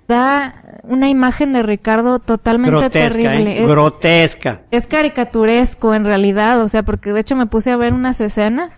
[0.09, 3.53] da una imagen de Ricardo totalmente Grotesca, terrible.
[3.59, 3.63] ¿eh?
[3.63, 4.63] Es- Grotesca.
[4.73, 8.77] es caricaturesco en realidad, o sea, porque de hecho me puse a ver unas escenas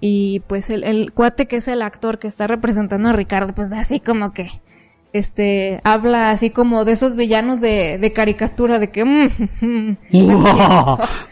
[0.00, 3.70] y pues el, el cuate que es el actor que está representando a Ricardo, pues
[3.74, 4.48] así como que,
[5.12, 9.28] este, habla así como de esos villanos de, de caricatura, de que, mm,
[9.60, 9.96] mm,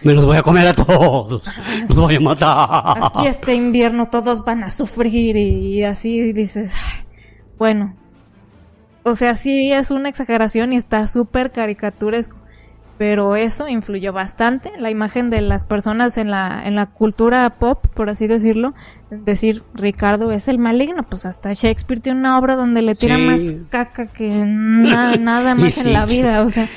[0.02, 1.42] Me los voy a comer a todos.
[1.88, 2.98] Los voy a matar.
[3.04, 7.04] aquí este invierno todos van a sufrir y, y así dices, "Ay,
[7.58, 7.94] bueno,
[9.02, 12.36] o sea, sí es una exageración y está súper caricaturesco,
[13.00, 17.86] pero eso influyó bastante la imagen de las personas en la, en la cultura pop,
[17.94, 18.74] por así decirlo,
[19.10, 23.22] decir Ricardo es el maligno, pues hasta Shakespeare tiene una obra donde le tira Sí.
[23.22, 26.68] más caca que na- nada más en la vida, o sea,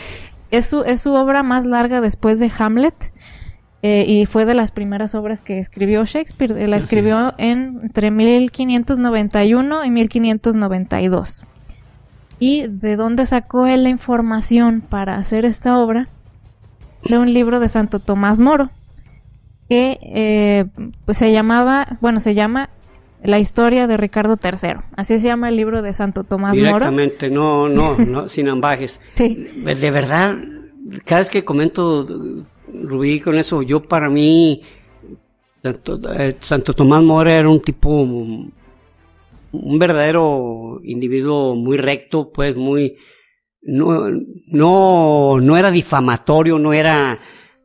[0.49, 3.11] es su, es su obra más larga después de Hamlet.
[3.81, 6.69] eh, y fue de las primeras obras que escribió Shakespeare.
[6.69, 11.45] La escribió en, entre 1591 y 1592.
[12.39, 16.09] ¿Y de dónde sacó él la información para hacer esta obra?
[17.03, 18.69] De un libro de Santo Tomás Moro,
[19.69, 20.65] que eh,
[21.05, 22.69] pues se llamaba, bueno, se llama
[23.23, 24.75] La historia de Ricardo III.
[24.95, 26.65] Así se llama el libro de Santo Tomás Moro.
[26.65, 28.99] Directamente, no, no, no, sin ambajes.
[29.15, 30.37] Sí, De verdad,
[31.05, 32.07] cada vez que comento,
[32.83, 34.61] Rubí, con eso, yo para mí,
[35.61, 38.05] Santo, eh, Santo Tomás Mora era un tipo,
[39.53, 42.97] un verdadero individuo muy recto, pues muy,
[43.61, 44.09] no,
[44.47, 47.17] no, no era difamatorio, no era,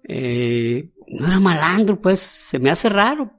[0.07, 3.33] eh, no era malandro, pues se me hace raro,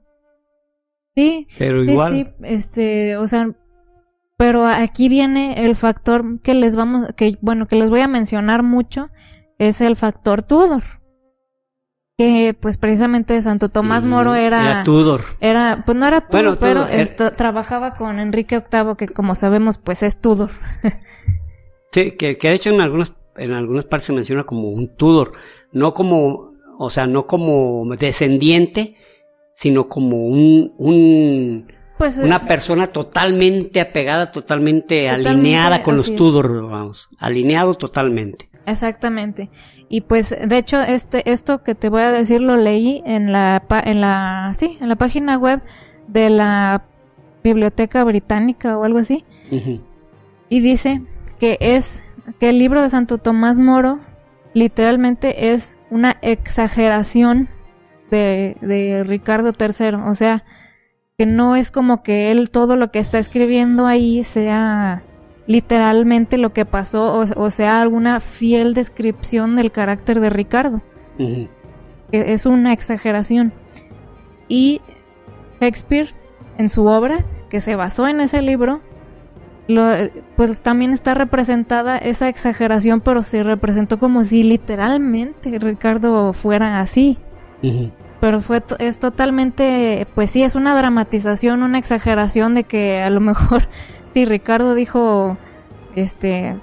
[1.16, 2.12] sí, pero sí, igual.
[2.12, 3.56] sí, este, o sea,
[4.36, 8.62] pero aquí viene el factor que les vamos, que bueno, que les voy a mencionar
[8.62, 9.10] mucho,
[9.58, 10.99] es el factor Tudor.
[12.20, 15.24] Que pues precisamente Santo Tomás Sí, Moro era, Era Tudor.
[15.40, 19.08] era, pues no era Tudor, Bueno, pero Tudor, era- esto- trabajaba con Enrique VIII, que
[19.08, 20.50] como sabemos, pues es Tudor.
[21.92, 25.32] Sí, que, que de hecho en algunas, en algunas partes se menciona como un Tudor,
[25.72, 28.96] no como, o sea, no como descendiente,
[29.50, 36.14] sino como un, un Pues eh, una persona totalmente apegada, totalmente, Totalmente, alineada con los.
[36.14, 38.49] Tudor, vamos, alineado totalmente.
[38.70, 39.50] Exactamente.
[39.88, 43.62] Y pues, de hecho, este, esto que te voy a decir lo leí en la,
[43.84, 45.62] en la, sí, en la página web
[46.08, 46.84] de la
[47.42, 49.24] Biblioteca Británica o algo así.
[50.48, 51.02] Y dice
[51.38, 52.04] que es,
[52.38, 54.00] que el libro de Santo Tomás Moro
[54.54, 57.48] literalmente es una exageración
[58.10, 59.96] de, de Ricardo III.
[60.06, 60.44] O sea,
[61.18, 65.02] que no es como que él todo lo que está escribiendo ahí sea
[65.50, 70.80] literalmente lo que pasó o, o sea alguna fiel descripción del carácter de Ricardo.
[72.12, 73.52] Que Es una exageración.
[74.48, 74.80] Y
[75.60, 76.14] Shakespeare,
[76.56, 78.80] en su obra, que se basó en ese libro,
[79.66, 79.90] lo-
[80.36, 87.18] pues también está representada esa exageración, pero se representó como si literalmente Ricardo fuera así.
[88.20, 93.20] Pero fue es totalmente, pues sí, es una dramatización, una exageración de que a lo
[93.20, 93.62] mejor
[94.04, 95.38] si Ricardo dijo,
[95.94, 96.56] este,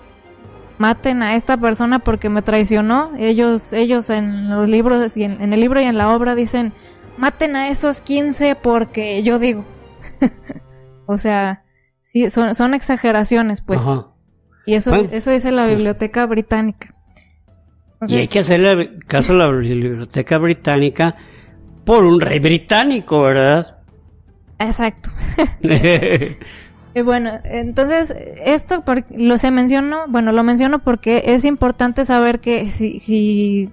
[0.78, 5.60] maten a esta persona porque me traicionó, ellos, ellos en los libros, en, en el
[5.60, 6.74] libro y en la obra dicen,
[7.18, 9.66] maten a esos 15 porque yo digo.
[11.08, 11.64] o sea,
[12.04, 13.82] sí, son, son exageraciones, pues.
[14.66, 16.94] Y eso, eso dice la pues Biblioteca Británica.
[18.08, 21.16] y hay que hacerle caso a la Biblioteca Británica
[21.88, 23.78] por un rey británico, ¿verdad?
[24.60, 25.10] Exacto.
[26.94, 32.68] y bueno, entonces, esto lo se mencionó, bueno, lo menciono porque es importante saber que
[32.68, 33.72] si, si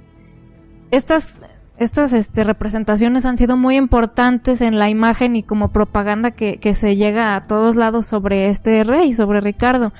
[0.93, 1.43] estas
[1.77, 6.73] estas este, representaciones han sido muy importantes en la imagen y como propaganda que, que,
[6.73, 9.93] se llega a todos lados sobre este rey, sobre Ricardo.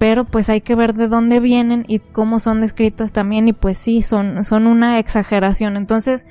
[0.00, 3.78] Pero pues hay que ver de dónde vienen y cómo son descritas también y pues
[3.78, 5.76] sí, son, son una exageración.
[5.76, 6.26] Entonces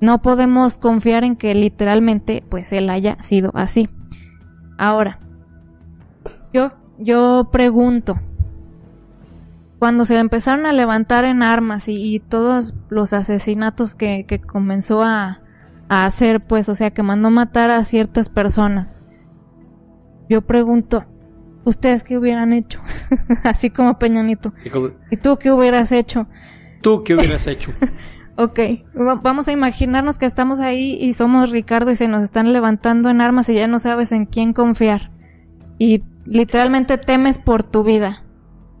[0.00, 3.88] no podemos confiar en que literalmente pues él haya sido así.
[4.78, 5.20] Ahora,
[6.52, 8.18] yo, yo pregunto,
[9.80, 15.40] cuando se empezaron a levantar en armas y, todos los asesinatos que, comenzó a,
[15.88, 19.04] hacer, pues, o sea, que mandó matar a ciertas personas,
[20.28, 21.04] yo pregunto,
[21.64, 22.80] ¿ustedes qué hubieran hecho?
[23.42, 24.52] Así como Peñanito.
[25.10, 26.28] ¿Y, tú qué hubieras hecho?
[26.82, 27.72] ¿Tú qué hubieras hecho?
[28.36, 28.60] ok,
[29.22, 33.20] vamos a imaginarnos que estamos ahí y somos Ricardo y se nos están levantando en
[33.20, 35.10] armas y ya no sabes en quién confiar.
[35.78, 38.24] Y literalmente temes por tu vida.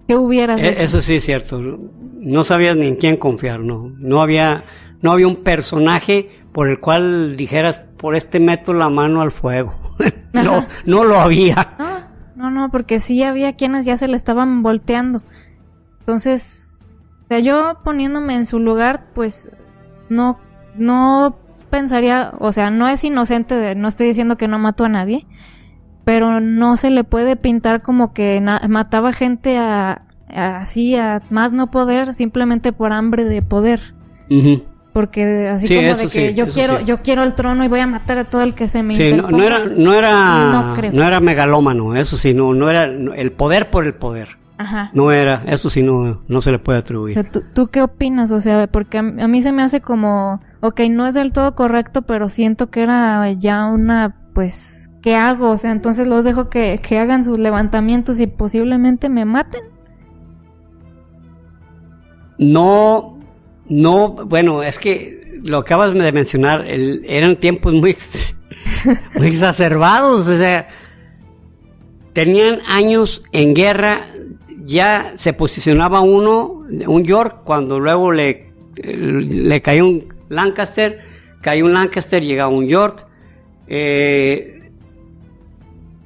[0.06, 0.84] ¿Qué hubieras e, hecho?
[0.84, 1.60] Eso sí es cierto.
[1.60, 3.92] No sabías ni en quién confiar, no.
[3.98, 4.64] No había,
[5.02, 9.72] no había un personaje por el cual dijeras, por este meto la mano al fuego.
[10.32, 11.76] no, no lo había.
[11.78, 12.00] No,
[12.36, 15.22] no, no, porque sí había quienes ya se le estaban volteando.
[16.00, 16.69] Entonces,
[17.30, 19.50] sea, yo poniéndome en su lugar, pues
[20.08, 20.38] no,
[20.76, 21.36] no
[21.70, 25.26] pensaría, o sea, no es inocente, de, no estoy diciendo que no mató a nadie,
[26.04, 31.70] pero no se le puede pintar como que mataba gente a, así a más no
[31.70, 33.94] poder simplemente por hambre de poder.
[34.92, 38.18] Porque así como de que yo quiero yo quiero el trono y voy a matar
[38.18, 41.94] a todo el que se me sí, no, no, era no era no, era megalómano,
[41.94, 44.40] eso sí, no no era el poder por el poder.
[44.60, 44.90] Ajá.
[44.92, 47.30] No era, eso sí no, no se le puede atribuir.
[47.54, 48.30] ¿tú, qué opinas?
[48.30, 51.54] O sea, porque a, a, mí se me hace como, ok, no es del todo
[51.54, 55.48] correcto, pero siento que era ya una, pues, ¿qué hago?
[55.48, 59.62] O sea, entonces los dejo que, hagan sus levantamientos y posiblemente me maten.
[62.36, 63.18] No,
[63.66, 67.96] no, bueno, es que lo acabas de mencionar, eran tiempos muy,
[69.14, 70.68] muy exacerbados, o sea,
[72.12, 74.00] tenían años en guerra,
[74.70, 81.00] ya se posicionaba uno, un York, cuando luego le, le cayó un Lancaster,
[81.40, 83.04] cayó un Lancaster, llegaba un York,
[83.66, 84.70] eh,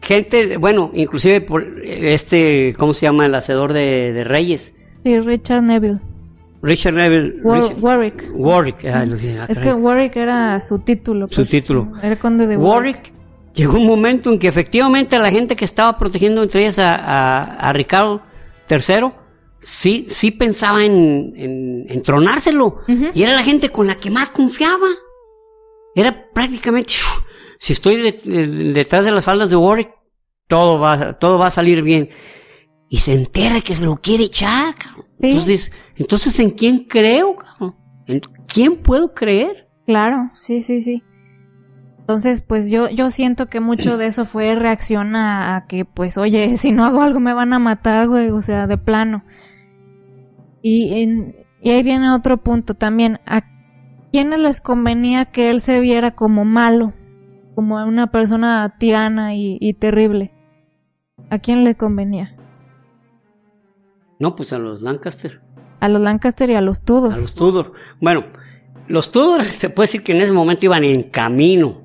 [0.01, 3.27] gente, bueno, inclusive por este, ¿cómo se llama?
[3.27, 4.75] El hacedor de, Reyes.
[5.03, 5.99] Sí, Richard Neville.
[6.63, 7.43] Richard Neville.
[7.43, 8.31] Warwick.
[8.33, 8.85] Warwick.
[8.87, 9.05] Ah,
[9.47, 11.29] es que Warwick era su título.
[11.29, 11.93] su pues, título.
[12.03, 12.97] Era conde de Warwick.
[12.97, 13.15] Warwick.
[13.55, 18.21] Llegó un momento en que efectivamente la gente que estaba protegiendo entre ellas a, Ricardo
[18.69, 19.13] III,
[19.59, 22.81] sí, sí pensaba en, en, tronárselo.
[23.15, 24.89] Y era la gente con la que más confiaba.
[25.95, 26.95] Era prácticamente,
[27.59, 29.91] si estoy detrás de las faldas de Warwick,
[30.49, 32.11] todo va, todo va a salir bien.
[32.89, 34.75] Y se entera que se lo quiere echar.
[35.21, 37.37] Entonces, entonces, ¿en quién creo?
[38.07, 39.69] ¿En quién puedo creer?
[39.87, 41.03] Claro, sí, sí, sí.
[42.05, 46.57] Entonces, pues yo, yo siento que mucho de eso fue reacción a, que, pues, oye,
[46.59, 49.25] si no hago algo me van a matar, güey, o sea, de plano.
[50.63, 53.21] Y, y ahí viene otro punto también.
[53.27, 53.43] ¿A
[54.13, 56.95] quiénes les convenía que él se viera como malo?
[57.55, 60.33] como una persona tirana y, terrible.
[61.31, 62.37] ¿A quién le convenía?
[64.19, 65.41] No, pues a los Lancaster.
[65.81, 67.13] A los Lancaster y a los Tudor.
[67.13, 67.73] A los Tudor.
[68.01, 68.25] Bueno,
[68.89, 71.83] los Tudor se puede decir que en ese momento iban en camino.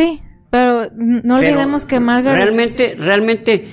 [0.00, 2.42] Sí, pero no olvidemos que Margaret.
[2.42, 3.68] Realmente, realmente,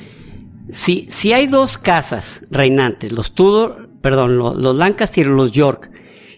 [0.70, 5.92] si, si hay dos casas reinantes, los Tudor, perdón, los, Lancaster y los York,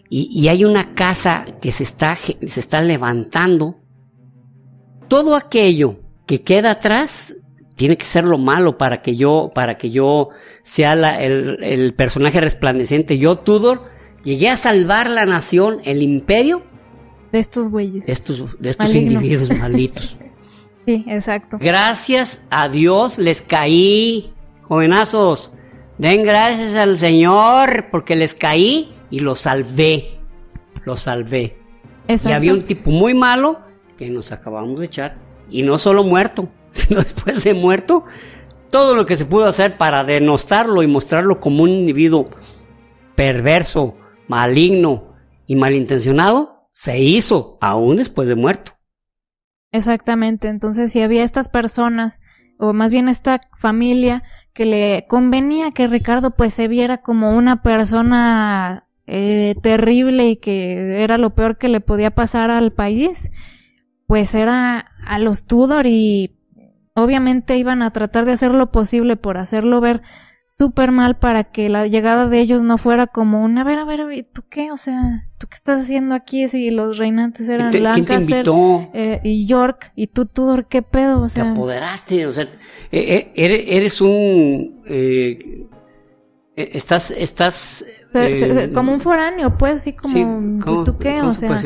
[0.09, 3.79] y, y, hay una casa que se está, se está levantando,
[5.07, 7.35] todo aquello que queda atrás
[7.79, 10.29] tiene que ser lo malo para que yo, para que yo
[10.63, 13.17] sea el, personaje resplandeciente.
[13.17, 13.89] Yo, Tudor,
[14.21, 16.63] llegué a salvar la nación, el imperio.
[17.31, 18.05] De estos güeyes.
[18.05, 20.17] De estos, de estos individuos malditos.
[20.85, 21.57] Sí, exacto.
[21.59, 25.51] Gracias a Dios les caí, jovenazos.
[25.97, 30.19] Den gracias al Señor porque les caí y los salvé.
[30.85, 31.57] Los salvé.
[32.07, 33.59] Y había un tipo muy malo
[33.97, 35.17] que nos acabamos de echar.
[35.51, 38.05] Y no solo muerto, sino después de muerto,
[38.71, 42.29] todo lo que se pudo hacer para denostarlo y mostrarlo como un individuo
[43.15, 45.13] perverso, maligno
[45.45, 48.71] y malintencionado, se hizo aún después de muerto.
[49.73, 52.21] Exactamente, entonces si había estas personas,
[52.57, 57.61] o más bien esta familia, que le convenía que Ricardo pues se viera como una
[57.63, 63.29] persona eh, terrible y que era lo peor que le podía pasar al país,
[64.07, 66.37] pues era a los Tudor y
[66.93, 70.01] obviamente iban a tratar de hacer lo posible por hacerlo ver
[70.59, 73.85] súper mal para que la llegada de ellos no fuera como un, a ver, a
[73.85, 74.73] ver, ¿tú qué?
[74.73, 78.45] O sea, ¿tú qué estás haciendo aquí si los reinantes eran Lancaster
[78.93, 81.21] eh, y York y tú, Tudor, qué pedo?
[81.21, 82.43] O sea, te apoderaste, o sea,
[82.91, 84.83] eh, eh, eres un...
[86.57, 87.85] estás, estás...
[88.73, 91.21] como un foráneo, pues, sí, como, pues, ¿tú qué?
[91.21, 91.57] O sea...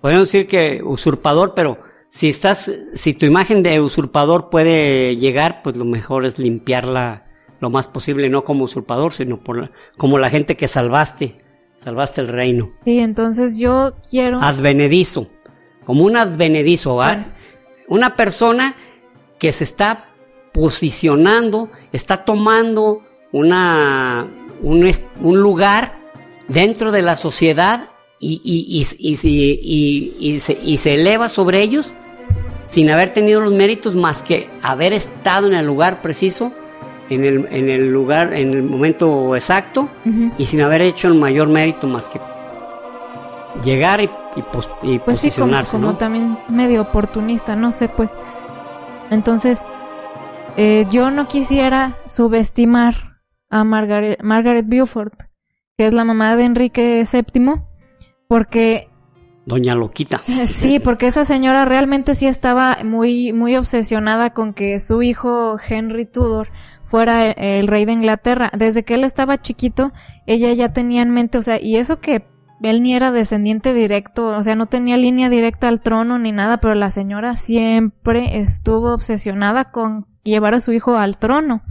[0.00, 5.76] podemos decir que usurpador, pero si estás, si tu imagen de usurpador puede llegar, pues
[5.76, 7.24] lo mejor es limpiarla
[7.60, 11.38] lo más posible, no como usurpador, sino por como la gente que salvaste,
[11.76, 12.72] salvaste el reino.
[12.84, 14.40] Sí, entonces yo quiero...
[14.40, 15.28] Advenedizo,
[15.84, 17.00] como un advenedizo,
[17.88, 18.76] una persona
[19.38, 20.10] que se está
[20.52, 24.26] posicionando, está tomando una,
[24.62, 24.90] un,
[25.20, 25.98] un lugar
[26.48, 27.88] dentro de la sociedad
[28.20, 28.80] y, y, y,
[30.18, 31.94] y, se, y se eleva sobre ellos
[32.62, 36.52] sin haber tenido los méritos más que haber estado en el lugar preciso
[37.10, 39.88] en el, en el lugar, en el momento exacto
[40.36, 42.20] y sin haber hecho el mayor mérito más que
[43.62, 44.68] llegar y, y, pues
[45.04, 45.72] posicionarse.
[45.72, 48.12] Sí, como, también medio oportunista, no sé, pues.
[49.10, 49.64] Entonces,
[50.56, 55.14] eh, yo no quisiera subestimar a Margaret, Margaret Beaufort,
[55.76, 57.62] que es la mamá de Enrique VII,
[58.28, 58.88] porque
[59.48, 60.20] Doña Loquita.
[60.46, 66.04] Sí, porque esa señora realmente sí estaba muy, muy obsesionada con que su hijo Henry
[66.04, 66.48] Tudor
[66.84, 68.50] fuera el rey de Inglaterra.
[68.56, 69.92] Desde que él estaba chiquito,
[70.26, 72.26] ella ya tenía en mente, o sea, y eso que
[72.62, 76.58] él ni era descendiente directo, o sea, no tenía línea directa al trono ni nada,
[76.60, 81.62] pero la señora siempre estuvo obsesionada con llevar a su hijo al trono.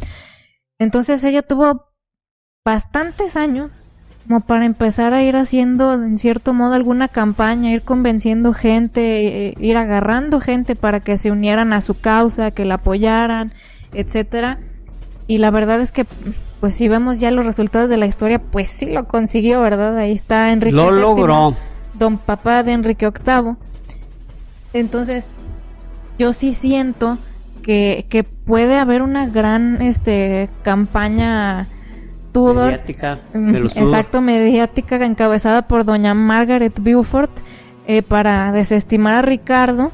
[0.80, 1.88] Entonces ella tuvo
[2.63, 3.84] bastantes años
[4.28, 9.54] como para empezar a ir haciendo en cierto modo alguna campaña, ir convenciendo gente, eh,
[9.60, 13.54] ir agarrando gente para que se unieran a su causa, que la apoyaran,
[13.94, 14.60] etcétera.
[15.28, 16.06] Y la verdad es que,
[16.60, 19.98] pues si vemos ya los resultados de la historia, pues sí lo consiguió, ¿verdad?
[19.98, 21.56] Ahí está Enrique Lo logró.
[21.94, 23.56] Don papá de Enrique VIII.
[24.74, 25.32] Entonces,
[26.20, 27.18] yo sí siento
[27.63, 31.68] que, que puede haber una gran este, campaña
[32.38, 32.67] Tudor.
[32.67, 33.19] Mediática.
[33.76, 37.32] exacto, mediática encabezada por doña Margaret Beaufort
[37.88, 39.91] eh, para desestimar a Ricardo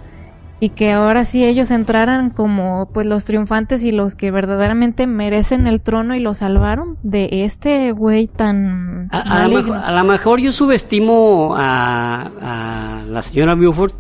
[0.60, 5.68] y que ahora sí ellos entraran como pues los triunfantes y los que verdaderamente merecen
[5.68, 13.04] el trono y lo salvaron de este güey tan a, lo mejor, yo subestimo a,
[13.08, 13.96] la señora Beaufort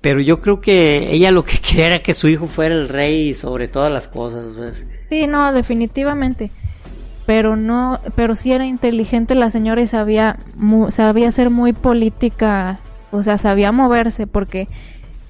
[0.00, 3.34] pero yo creo que ella lo que quería era que su hijo fuera el rey
[3.34, 6.50] sobre todas las cosas sí no definitivamente
[7.26, 10.38] pero no pero sí era inteligente la señora y sabía
[10.88, 14.68] sabía ser muy política o sea sabía moverse porque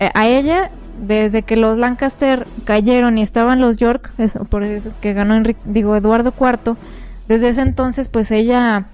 [0.01, 0.71] eh, a ella,
[1.07, 4.11] desde que los Lancaster cayeron y estaban los York,
[4.49, 4.65] por
[5.01, 6.77] que ganó Enrique, digo Eduardo IV,
[7.29, 8.87] desde ese entonces pues ella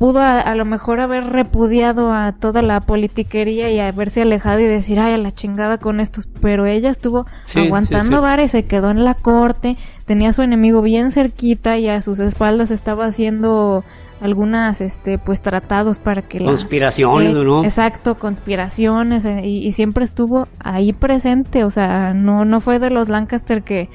[0.00, 4.98] pudo a, lo mejor haber repudiado a toda la politiquería y haberse alejado y decir,
[4.98, 9.04] ay, a la chingada con estos, pero ella estuvo aguantando sí, y se quedó en
[9.04, 13.84] la corte, tenía a su enemigo bien cerquita y a sus espaldas estaba haciendo
[14.22, 20.46] algunas este pues tratados para que conspiraciones la, no exacto conspiraciones eh, y, siempre estuvo
[20.58, 23.88] ahí presente o sea no no fue de los Lancaster que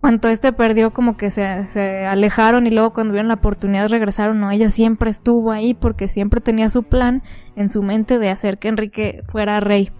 [0.00, 4.40] cuando este perdió como que se, se alejaron y luego cuando vieron la oportunidad regresaron
[4.40, 7.22] no ella siempre estuvo ahí porque siempre tenía su plan
[7.56, 9.90] en su mente de hacer que Enrique fuera rey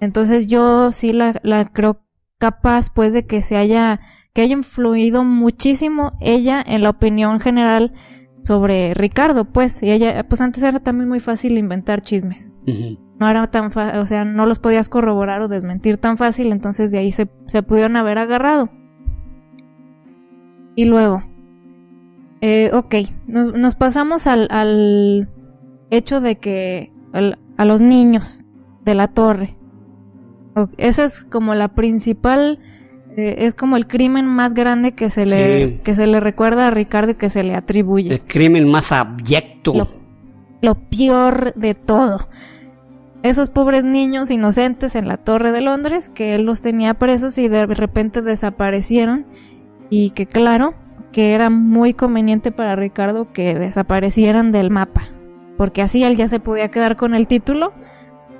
[0.00, 2.02] entonces yo sí la, la creo
[2.38, 4.00] capaz pues de que se haya
[4.34, 7.92] que haya influido muchísimo ella en la opinión general
[8.44, 12.58] sobre Ricardo, pues, y ella, pues antes era también muy fácil inventar chismes.
[13.18, 16.92] No era tan fácil, o sea, no los podías corroborar o desmentir tan fácil, entonces
[16.92, 18.70] de ahí se, se pudieron haber agarrado.
[20.76, 21.22] Y luego,
[22.40, 22.94] eh, ok,
[23.26, 25.28] nos, pasamos al, al,
[25.90, 26.92] hecho de que
[27.56, 28.44] a los niños
[28.84, 29.56] de la torre.
[30.76, 32.58] Esa es como la principal
[33.16, 36.70] eh, es como el crimen más grande que se le que se le recuerda a
[36.70, 38.12] Ricardo y que se le atribuye.
[38.12, 39.88] El crimen más abyecto.
[40.60, 42.28] Lo, peor de todo.
[43.22, 47.48] esos pobres niños inocentes en la Torre de Londres, que él los tenía presos y
[47.48, 49.26] de repente desaparecieron.
[49.90, 50.74] Y que claro,
[51.12, 55.08] que era muy conveniente para Ricardo que desaparecieran del mapa.
[55.56, 57.72] Porque así él ya se podía quedar con el título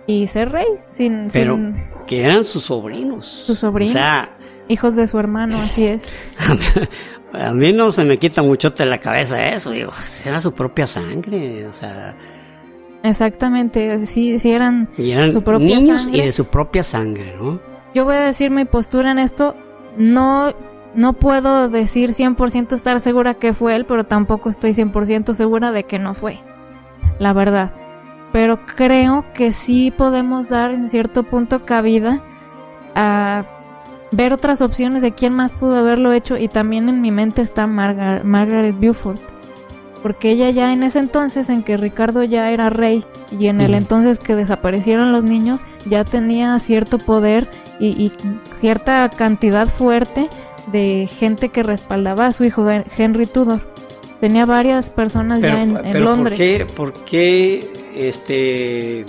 [0.06, 1.28] y ser rey sin...
[1.32, 1.58] Pero
[2.06, 3.26] que eran sus sobrinos.
[3.26, 3.94] Sus sobrinos.
[3.94, 4.36] O sea...
[4.68, 6.14] Hijos de su hermano, así es.
[7.32, 9.92] a mí no se me quita mucho de la cabeza eso, digo,
[10.24, 12.16] era su propia sangre, o sea...
[13.02, 16.22] Exactamente, sí, sí eran, y eran su propia niños sangre.
[16.22, 17.60] y de su propia sangre, ¿no?
[17.94, 19.54] Yo voy a decir mi postura en esto,
[19.98, 20.54] no,
[20.94, 25.84] no puedo decir 100% estar segura que fue él, pero tampoco estoy 100% segura de
[25.84, 26.38] que no fue,
[27.18, 27.72] la verdad.
[28.32, 32.22] Pero creo que sí podemos dar en cierto punto cabida
[32.94, 33.44] a
[34.10, 37.66] ver otras opciones de quién más pudo haberlo hecho y también en mi mente está
[37.66, 39.20] Margar Margaret Beaufort
[40.04, 43.04] porque ella ya en ese entonces en que Ricardo ya era rey
[43.36, 47.48] y en el entonces que desaparecieron los niños ya tenía cierto poder
[47.80, 48.12] y, y
[48.54, 50.28] cierta cantidad fuerte
[50.72, 53.60] de gente que respaldaba a su hijo Hen- Henry Tudor.
[54.20, 56.38] Tenía varias personas ya en, en pero Londres.
[56.38, 59.04] ¿por qué, por qué este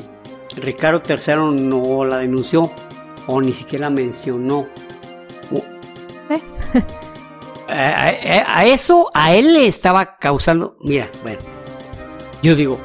[0.58, 2.72] Ricardo III no la denunció
[3.28, 4.68] o ni siquiera mencionó?
[6.30, 6.42] ¿Eh?
[7.70, 7.74] a,
[8.10, 11.40] a- a eso a él le estaba causando, mira, bueno,
[12.42, 12.80] yo digo,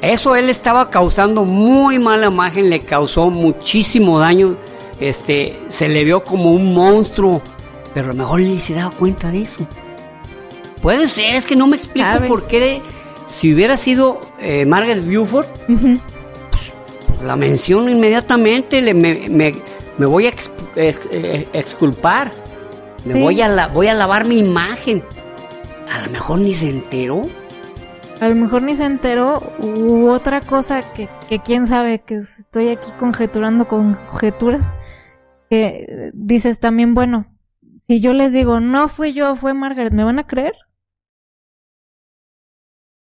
[0.00, 4.56] eso él estaba causando muy mala imagen, le causó muchísimo daño,
[5.00, 7.40] este, se le vio como un monstruo,
[7.94, 9.66] pero a lo mejor ni se daba cuenta de eso.
[10.82, 12.28] Puede ser, es que no me explico Sabe.
[12.28, 12.80] por qué
[13.26, 15.98] si hubiera sido eh, Margaret Beaufort, Ujú.
[17.24, 19.56] la menciono inmediatamente, le, me, me-
[19.98, 22.30] me voy a ex- eh, exculpar,
[23.04, 23.22] me Sí.
[23.22, 25.02] voy, a la- voy a lavar mi imagen.
[25.92, 27.22] A lo mejor ni se enteró.
[28.20, 32.68] A lo mejor ni se enteró u otra cosa que, que quién sabe, que estoy
[32.68, 34.76] aquí conjeturando conjeturas,
[35.50, 37.26] que eh, dices también, bueno,
[37.88, 40.52] si yo les digo, no fui yo, fue Margaret, ¿me van a creer?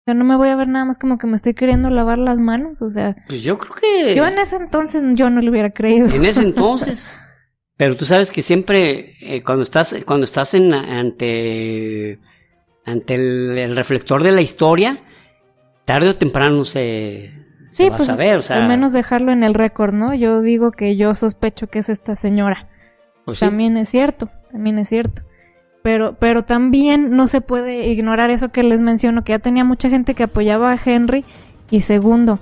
[0.01, 2.19] O sea, no me voy a ver nada más como que me estoy queriendo lavar
[2.19, 5.51] las manos, o sea, Pues yo creo que yo en ese entonces yo no le
[5.51, 6.07] hubiera creído.
[6.09, 7.15] en ese entonces.
[7.77, 12.19] Pero tú sabes que siempre eh, cuando estás cuando estás en ante
[12.85, 14.99] ante el, el reflector de la historia,
[15.85, 17.33] tarde o temprano se,
[17.73, 20.15] se Sí, va pues a saber, o sea, al menos dejarlo en el récord, ¿no?
[20.15, 22.69] Yo digo que yo sospecho que es esta señora.
[23.25, 23.45] pues sí.
[23.45, 25.21] También es cierto, también es cierto.
[25.83, 29.91] Pero, pero también no se puede ignorar eso que les menciono, que ya tenía mucha
[29.91, 31.27] gente que apoyaba a Henry.
[31.71, 32.39] Y segundo,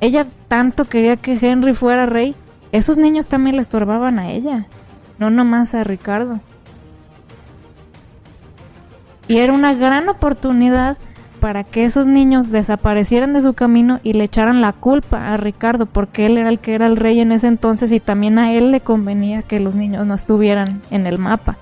[0.00, 2.34] ella tanto quería que Henry fuera rey,
[2.72, 4.66] esos niños también le estorbaban a ella,
[5.20, 6.40] no nomás a Ricardo.
[9.28, 10.98] Y era una gran oportunidad
[11.42, 15.86] para que esos niños desaparecieran de su camino y le echaran la culpa a Ricardo,
[15.86, 18.70] porque él era el que era el rey en ese entonces y también a él
[18.70, 21.58] le convenía que los niños no estuvieran en el mapa.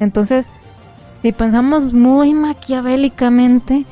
[0.00, 0.50] Entonces,
[1.22, 3.84] si pensamos muy maquiavélicamente,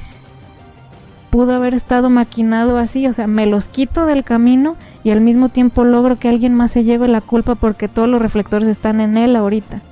[1.31, 5.51] pudo haber estado maquinado así, o sea, me los quito del camino y al mismo
[5.51, 9.17] tiempo logro que alguien más se lleve la culpa porque todos los reflectores están en
[9.17, 9.83] él ahorita.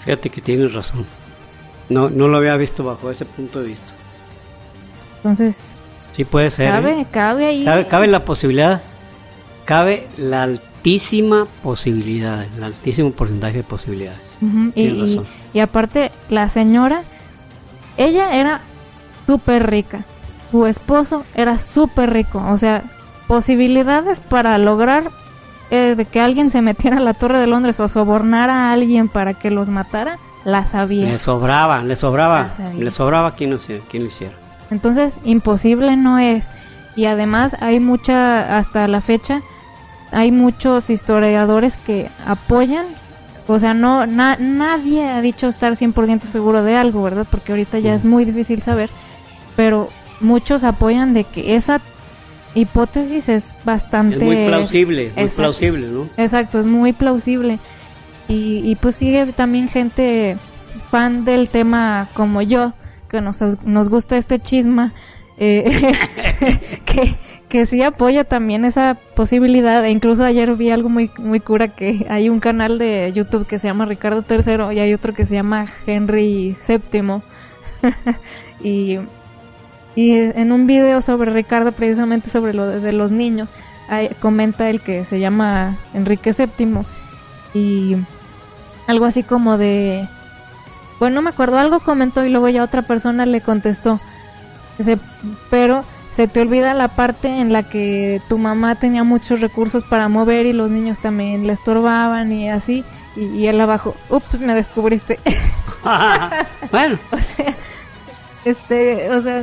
[0.00, 1.06] Fíjate que tienes razón.
[1.88, 3.94] No, no lo había visto bajo ese punto de vista.
[5.26, 5.76] Entonces,
[6.12, 6.68] Sí puede ser.
[6.68, 6.70] ¿eh?
[6.70, 7.64] cabe, cabe ahí.
[7.64, 8.80] Cabe, cabe la posibilidad,
[9.64, 14.38] cabe la altísima posibilidad, el altísimo porcentaje de posibilidades.
[14.40, 15.24] Y, Tienes y- razón.
[15.52, 17.02] y aparte, la señora,
[17.96, 18.60] ella era
[19.26, 20.04] súper rica.
[20.50, 22.42] Su esposo era súper rico.
[22.50, 22.84] O sea,
[23.26, 25.10] posibilidades para lograr
[25.70, 29.08] eh, de que alguien se metiera a la Torre de Londres o sobornar a alguien
[29.08, 31.06] para que los matara, la sabía.
[31.10, 32.48] Le sobraba, le sobraba,
[32.78, 34.34] le sobraba quien lo, quien lo hiciera.
[34.70, 36.50] Entonces, imposible no es.
[36.96, 39.42] Y además hay mucha, hasta la fecha,
[40.12, 42.86] hay muchos historiadores que apoyan.
[43.48, 47.26] O sea, no na- nadie ha dicho estar 100% seguro de algo, ¿verdad?
[47.30, 48.90] Porque ahorita ya es muy difícil saber.
[49.54, 49.90] Pero
[50.20, 51.80] muchos apoyan de que esa
[52.54, 54.16] hipótesis es bastante...
[54.16, 56.08] Es muy plausible, muy plausible, ¿no?
[56.16, 57.58] Exacto, es muy plausible.
[58.28, 60.36] Y, y pues sigue también gente
[60.90, 62.72] fan del tema como yo,
[63.08, 64.92] que nos, nos gusta este chisma,
[65.38, 65.64] eh,
[66.84, 67.16] que,
[67.48, 69.84] que sí apoya también esa posibilidad.
[69.84, 73.58] E incluso ayer vi algo muy, muy cura que hay un canal de YouTube que
[73.58, 77.22] se llama Ricardo III y hay otro que se llama Henry VII.
[78.62, 78.98] y,
[79.94, 83.48] y en un video sobre Ricardo, precisamente sobre lo de, los niños,
[83.88, 86.80] ahí comenta el que se llama Enrique VII
[87.54, 87.96] y
[88.86, 90.08] algo así como de
[90.98, 94.00] bueno no me acuerdo algo comentó y luego ya otra persona le contestó
[94.78, 94.98] Dice,
[95.50, 100.08] pero se te olvida la parte en la que tu mamá tenía muchos recursos para
[100.08, 102.84] mover y los niños también le estorbaban y así.
[103.16, 105.18] Y, y él abajo, ups, me descubriste.
[106.70, 106.98] bueno.
[107.10, 107.56] o sea,
[108.44, 109.42] este, o sea,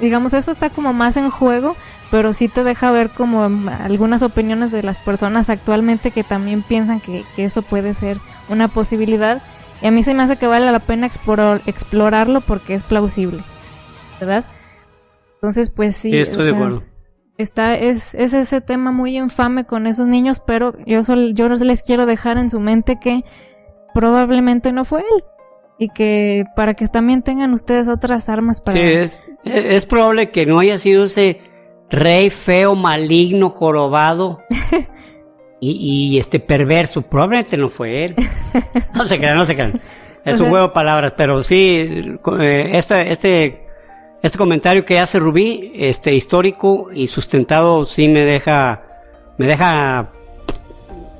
[0.00, 1.76] digamos, esto está como más en juego,
[2.10, 7.00] pero sí te deja ver como algunas opiniones de las personas actualmente que también piensan
[7.00, 9.42] que, que eso puede ser una posibilidad.
[9.84, 13.42] Y a mí se me hace que vale la pena explorar, explorarlo porque es plausible,
[14.18, 14.46] ¿verdad?
[15.34, 16.16] Entonces, pues sí.
[16.16, 16.82] Estoy de acuerdo.
[17.36, 21.82] Está, es, es ese tema muy infame con esos niños, pero yo, sol- yo les
[21.82, 23.24] quiero dejar en su mente que
[23.92, 25.24] probablemente no fue él.
[25.78, 28.80] Y que para que también tengan ustedes otras armas para...
[28.80, 31.42] Sí, es, es probable que no haya sido ese
[31.90, 34.40] rey feo, maligno, jorobado
[35.72, 37.02] y, y, este perverso.
[37.02, 38.14] Probablemente no fue él.
[38.94, 39.80] No se crean, no se crean.
[40.24, 43.66] Es un juego de palabras, pero sí, este, este,
[44.22, 48.82] este comentario que hace Rubí, este histórico y sustentado, sí me deja,
[49.36, 50.10] me deja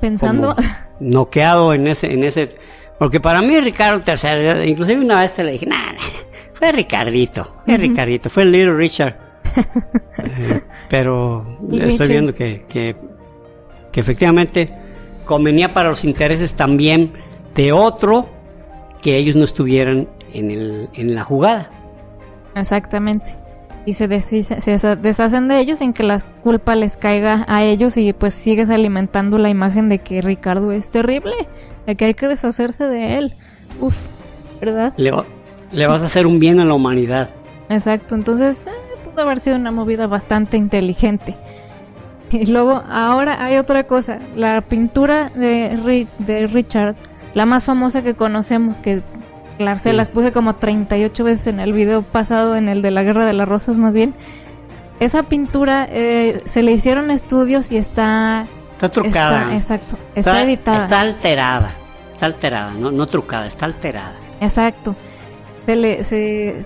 [0.01, 0.55] Pensando...
[0.99, 2.55] noqueado en ese, en ese,
[2.97, 5.93] porque para mí Ricardo III, inclusive una vez te le dije, nah,
[6.53, 9.17] fue Ricardito, fue Ricardito, fue Little Richard.
[10.17, 12.07] Eh, pero estoy Richard.
[12.07, 12.95] viendo que, que,
[13.95, 14.73] que efectivamente
[15.23, 17.13] convenía para los intereses también
[17.55, 18.27] de otro
[19.01, 21.71] que ellos no estuvieran en, el, en la jugada.
[22.57, 23.37] Exactamente.
[23.85, 27.63] Y se, deshice- se desa- deshacen de ellos sin que la culpa les caiga a
[27.63, 31.31] ellos y pues sigues alimentando la imagen de que Ricardo es terrible,
[31.87, 33.35] de que hay que deshacerse de él.
[33.79, 34.07] Uf,
[34.59, 34.93] ¿verdad?
[34.97, 35.13] Le,
[35.71, 37.29] le vas a hacer un bien a la humanidad.
[37.69, 38.71] Exacto, entonces eh,
[39.05, 41.37] pudo haber sido una movida bastante inteligente.
[42.31, 46.95] Y luego, ahora hay otra cosa, la pintura de, de Richard,
[47.33, 49.01] la más famosa que conocemos, que
[49.57, 49.95] claro, se Sí.
[49.95, 53.33] las puse como 38 veces en el video pasado, en el de la Guerra de
[53.33, 54.13] las Rosas más bien.
[54.99, 58.45] Esa pintura eh, se le hicieron estudios y está...
[58.73, 59.41] Está trucada.
[59.41, 60.77] Está, exacto, está, editada.
[60.77, 61.71] Está alterada.
[62.09, 64.15] Está alterada, no, no trucada, está alterada.
[64.39, 64.95] Exacto.
[65.65, 66.65] Se le, se,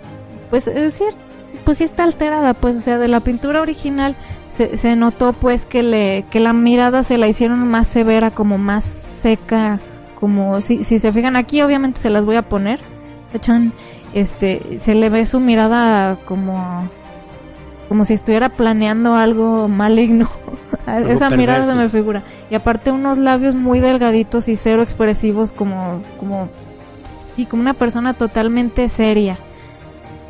[0.50, 1.18] pues es cierto,
[1.64, 4.16] pues sí está alterada, pues, o sea, de la pintura original
[4.50, 8.58] se, se notó pues que le, que la mirada se la hicieron más severa, como
[8.58, 9.80] más seca,
[10.20, 12.80] como si, si se fijan aquí, obviamente se las voy a poner.
[14.14, 16.90] Este, se le ve su mirada como,
[17.88, 20.28] como si estuviera planeando algo maligno.
[21.08, 22.24] Esa mirada se me figura.
[22.50, 26.50] Y aparte unos labios muy delgaditos y cero expresivos como, como,
[27.38, 29.38] y como una persona totalmente seria.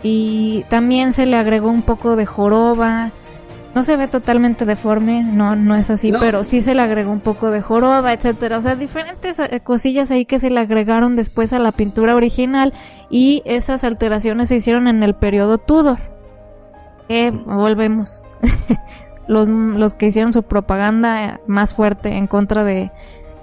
[0.03, 3.11] Y también se le agregó un poco de joroba.
[3.75, 6.19] No se ve totalmente deforme, no, no es así, No.
[6.19, 8.57] pero sí se le agregó un poco de joroba, etcétera.
[8.57, 12.73] O sea, diferentes eh, cosillas ahí que se le agregaron después a la pintura original
[13.11, 15.99] y esas alteraciones se hicieron en el periodo Tudor.
[17.07, 18.23] Que volvemos.
[19.27, 22.91] los, los que hicieron su propaganda más fuerte en contra de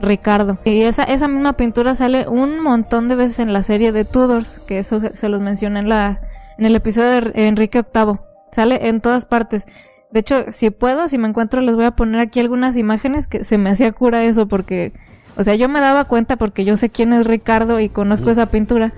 [0.00, 0.58] Ricardo.
[0.64, 4.58] Y esa, esa misma pintura sale un montón de veces en la serie de Tudors,
[4.60, 6.20] que eso se, se los mencioné en la
[6.58, 8.18] en el episodio de Enrique VIII.
[8.52, 9.66] Sale en todas partes.
[10.10, 13.44] De hecho, si puedo, si me encuentro, les voy a poner aquí algunas imágenes que
[13.44, 14.92] se me hacía cura eso porque,
[15.36, 18.46] o sea, yo me daba cuenta porque yo sé quién es Ricardo y conozco esa
[18.46, 18.94] pintura,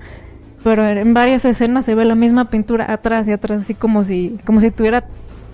[0.63, 4.39] pero en varias escenas se ve la misma pintura atrás y atrás, así como si,
[4.45, 5.05] como si tuviera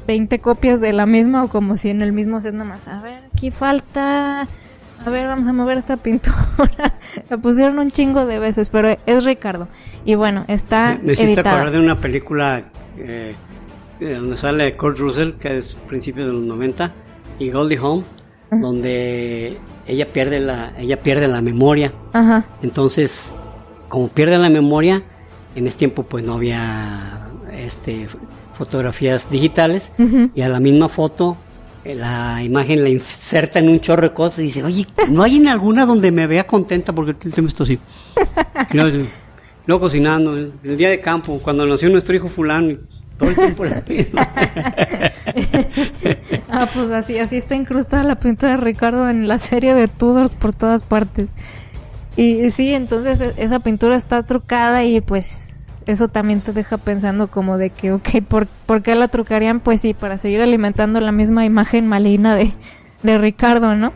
[0.07, 3.23] 20 copias de la misma o como si en el mismo set nomás, a ver,
[3.33, 4.47] aquí falta,
[5.03, 6.95] a ver, vamos a mover esta pintura.
[7.29, 9.67] la pusieron un chingo de veces, pero es Ricardo.
[10.05, 12.63] Y bueno, está Me hiciste acordar de una película
[12.97, 13.35] eh,
[13.99, 16.91] eh, donde sale Kurt Russell, que es principios de los 90,
[17.39, 18.03] y Goldie Hawn,
[18.51, 18.61] Ajá.
[18.61, 21.93] donde ella pierde la, ella pierde la memoria.
[22.13, 22.45] Ajá.
[22.61, 23.33] Entonces,
[23.89, 25.03] como pierde la memoria,
[25.55, 28.07] en ese tiempo pues no había este
[28.57, 30.31] fotografías digitales Ujú.
[30.33, 31.37] y a la misma foto
[31.93, 35.47] la imagen la inserta en un chorro de cosas y dice, oye, ¿no hay en
[35.47, 36.93] alguna donde me vea contenta?
[36.93, 37.77] Porque el tema está así.
[38.71, 38.77] Y
[39.67, 42.77] luego, cocinando, el, día de campo, cuando nació nuestro hijo fulano,
[43.17, 43.83] todo el tiempo la.
[46.49, 50.33] Ah, pues así, así está incrustada la pinta de Ricardo en la serie de Tudors
[50.33, 51.31] por todas partes.
[52.15, 55.54] Y sí, entonces e- esa pintura está trucada y pues
[55.85, 59.59] eso también te deja pensando como de que, ok, ¿por, por qué la trucarían?
[59.59, 62.53] Pues sí, para seguir alimentando la misma imagen maligna de,
[63.03, 63.93] de Ricardo, ¿no?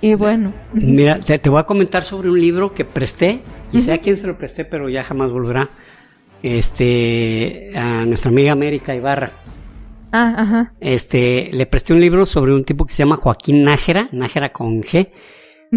[0.00, 3.42] Y bueno, Mira, te, te voy a comentar sobre un libro que presté,
[3.72, 5.70] y sé a quién se lo presté, pero ya jamás volverá.
[6.42, 9.32] Este, a nuestra amiga América Ibarra.
[10.12, 14.08] ah, ajá, Este, le presté un libro sobre un tipo que se llama Joaquín Nájera,
[14.12, 15.10] Nájera con G,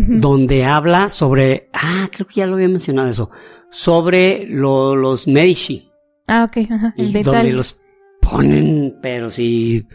[0.08, 3.30] donde habla sobre, ah, creo que ya lo había mencionado eso,
[3.70, 5.89] sobre lo- los Medici
[6.28, 7.54] ah, ok, ajá, el y de donde Italia.
[7.56, 7.82] los
[8.22, 9.86] ponen, pero sí,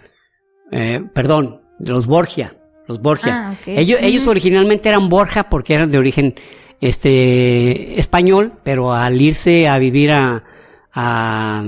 [0.72, 2.56] eh, perdón, los Borgia,
[2.88, 3.50] los Borgia.
[3.50, 3.56] Ah.
[3.66, 6.34] Ellos, ellos originalmente eran Borja porque eran de origen
[6.80, 10.44] este español, pero al irse a vivir a,
[10.92, 11.64] a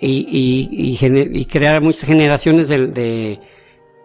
[0.00, 0.96] y, y,
[1.40, 3.40] y, crear muchas generaciones de, de,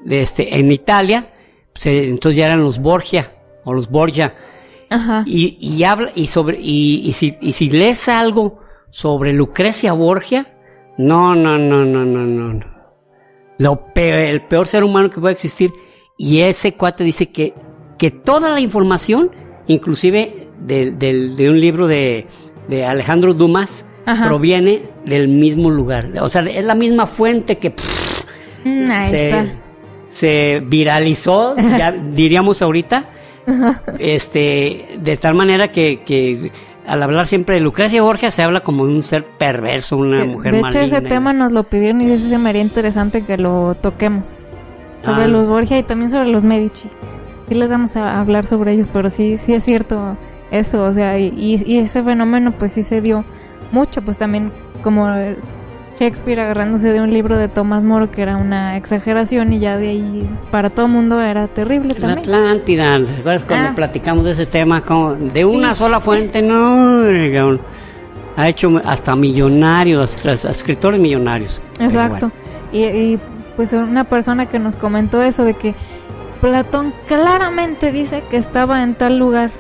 [0.06, 1.28] de este en Italia,
[1.74, 3.32] se- entonces ya eran los Borgia
[3.64, 4.36] o los Borgia
[4.90, 5.24] Ajá.
[5.26, 8.60] y, y habla y sobre y, y si y si lees algo
[8.90, 10.54] sobre Lucrecia Borgia,
[10.98, 12.66] no no no no no no, no.
[13.58, 15.72] lo peor, el peor ser humano que puede existir
[16.18, 17.54] y ese cuate dice que
[17.98, 19.32] que toda la información,
[19.68, 22.28] inclusive del- de un libro de,
[22.68, 24.26] de Alejandro Dumas, Ajá.
[24.28, 28.26] proviene del mismo lugar, o sea es la misma fuente que pff,
[28.64, 29.52] Mm, se,
[30.08, 33.10] se viralizó, ya diríamos ahorita,
[34.00, 36.52] este, de tal manera que, que
[36.88, 40.54] al hablar siempre de Lucrecia Borgia se habla como de un ser perverso, una mujer
[40.54, 43.76] de hecho, ese tema nos lo pidieron y sí se me haría interesante que lo
[43.76, 44.48] toquemos.
[45.04, 45.28] Sobre Ah.
[45.28, 46.90] los Borgia y también sobre los Medici.
[47.50, 50.18] Sí les vamos a hablar sobre ellos, pero sí, sí es cierto
[50.52, 53.24] eso, o sea, y, y- y ese fenómeno pues sí se dio
[53.72, 54.52] mucho, pues también
[54.84, 55.08] como
[56.00, 59.90] Shakespeare agarrándose de un libro de Tomás Moro que era una exageración y ya de
[59.90, 62.20] ahí para todo el mundo era terrible La también.
[62.20, 63.76] Atlántida, ¿recuerdas cuando Ah.
[63.76, 64.82] platicamos de ese tema?
[64.82, 65.80] Como de una Sí.
[65.80, 67.04] sola fuente, no,
[68.38, 71.62] ha hecho hasta millonarios, escritores millonarios.
[71.80, 72.32] Exacto.
[72.32, 72.34] bueno.
[72.72, 73.20] Y, y,
[73.56, 75.76] pues una persona que nos comentó eso de que
[76.40, 79.52] Platón claramente dice que estaba en tal lugar.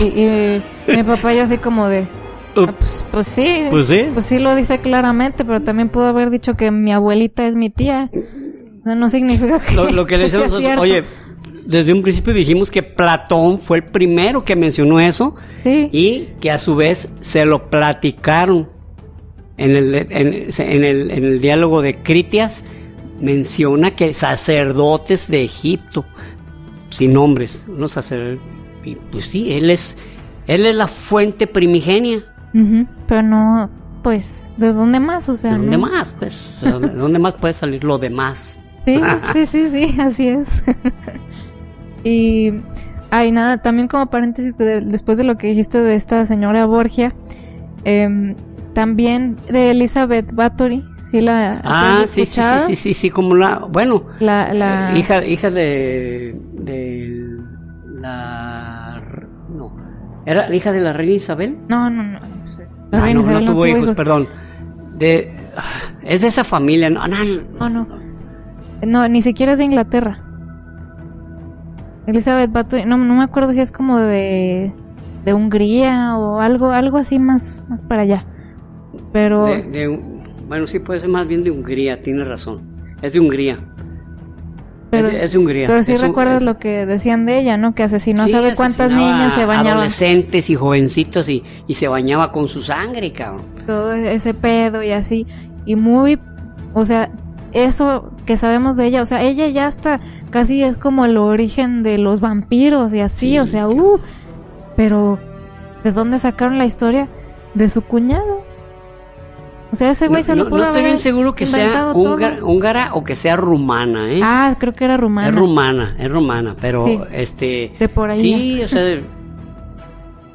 [0.00, 2.08] Y, y mi papá yo así como de...
[2.56, 4.06] "Ah, pues, pues sí, Pues sí.
[4.12, 7.70] pues sí lo dice claramente, pero también pudo haber dicho que mi abuelita es mi
[7.70, 8.10] tía.
[8.84, 11.04] No, no significa que, Lo, lo que le decimos, oye,
[11.66, 15.34] desde un principio dijimos que Platón fue el primero que mencionó eso
[15.64, 15.88] Sí.
[15.92, 18.68] y que a su vez se lo platicaron
[19.58, 22.64] en el, en, en el, en el diálogo de Critias.
[23.20, 26.04] Menciona que sacerdotes de Egipto,
[26.90, 28.40] sin nombres, unos sacerdotes,
[28.84, 29.96] y pues sí, él es,
[30.46, 32.22] él es la fuente primigenia.
[32.60, 33.70] Ujú, Pero no,
[34.02, 35.28] pues, ¿de dónde más?
[35.28, 36.14] O sea, ¿De dónde no- más?
[36.18, 38.58] Pues, ¿de dónde- de dónde más puede salir lo demás?
[38.84, 39.00] Sí,
[39.32, 40.62] sí, sí, sí, así es.
[42.04, 42.52] y,
[43.10, 47.14] ay, nada, también como paréntesis, de- después de lo que dijiste de esta señora Borgia,
[47.84, 48.34] em,
[48.74, 53.58] también de Elizabeth Bathory, sí la Ah, sí, sí, sí, sí, sí, sí, como la,
[53.70, 57.38] bueno, La, la, Eh, hija, hija de, de
[57.94, 59.00] la,
[59.48, 59.76] no,
[60.26, 61.56] era la hija de la reina Isabel.
[61.68, 62.35] No, no, no.
[62.92, 64.26] Ah, no, no tuvo hijos, perdón.
[64.98, 65.62] De, ah,
[66.04, 67.16] es de esa familia, no, no,
[67.60, 67.86] No, no.
[68.86, 70.22] No, ni siquiera es de Inglaterra.
[72.06, 72.50] Elizabeth
[72.86, 74.72] no, no me acuerdo si es como de,
[75.24, 78.24] de Hungría o algo, algo así más, más para allá.
[79.12, 79.46] Pero...
[79.46, 80.00] de- de-
[80.46, 82.60] bueno, sí puede ser más bien de Hungría, tiene razón.
[83.02, 83.58] Es de Hungría.
[85.02, 85.66] Pero, es, es Hungría.
[85.68, 87.74] pero sí Es un- recuerdas es- lo que decían de ella, ¿no?
[87.74, 89.72] Que asesinó Sí, sabe cuántas niñas se bañaban.
[89.78, 93.44] Adolescentes y jovencitas y, y se bañaba con su sangre, cabrón.
[93.66, 95.26] Todo ese pedo y así.
[95.64, 96.18] Y muy,
[96.74, 97.10] o sea,
[97.52, 101.82] eso que sabemos de ella, o sea, ella ya hasta casi es como el origen
[101.82, 103.98] de los vampiros y así, Sí, o sea, uh,
[104.76, 105.18] pero
[105.84, 107.08] ¿de dónde sacaron la historia?
[107.54, 108.35] De su cuñado.
[109.76, 111.44] O sea, ese güey no, se lo no- pudo no estoy haber bien seguro que
[111.46, 114.20] sea húngara, húngara o que sea rumana, ¿eh?
[114.22, 115.28] Ah, creo que era rumana.
[115.28, 116.98] Es rumana, es rumana, pero Sí.
[117.12, 117.74] este...
[117.78, 118.20] De por ahí.
[118.20, 119.00] Sí, o sea,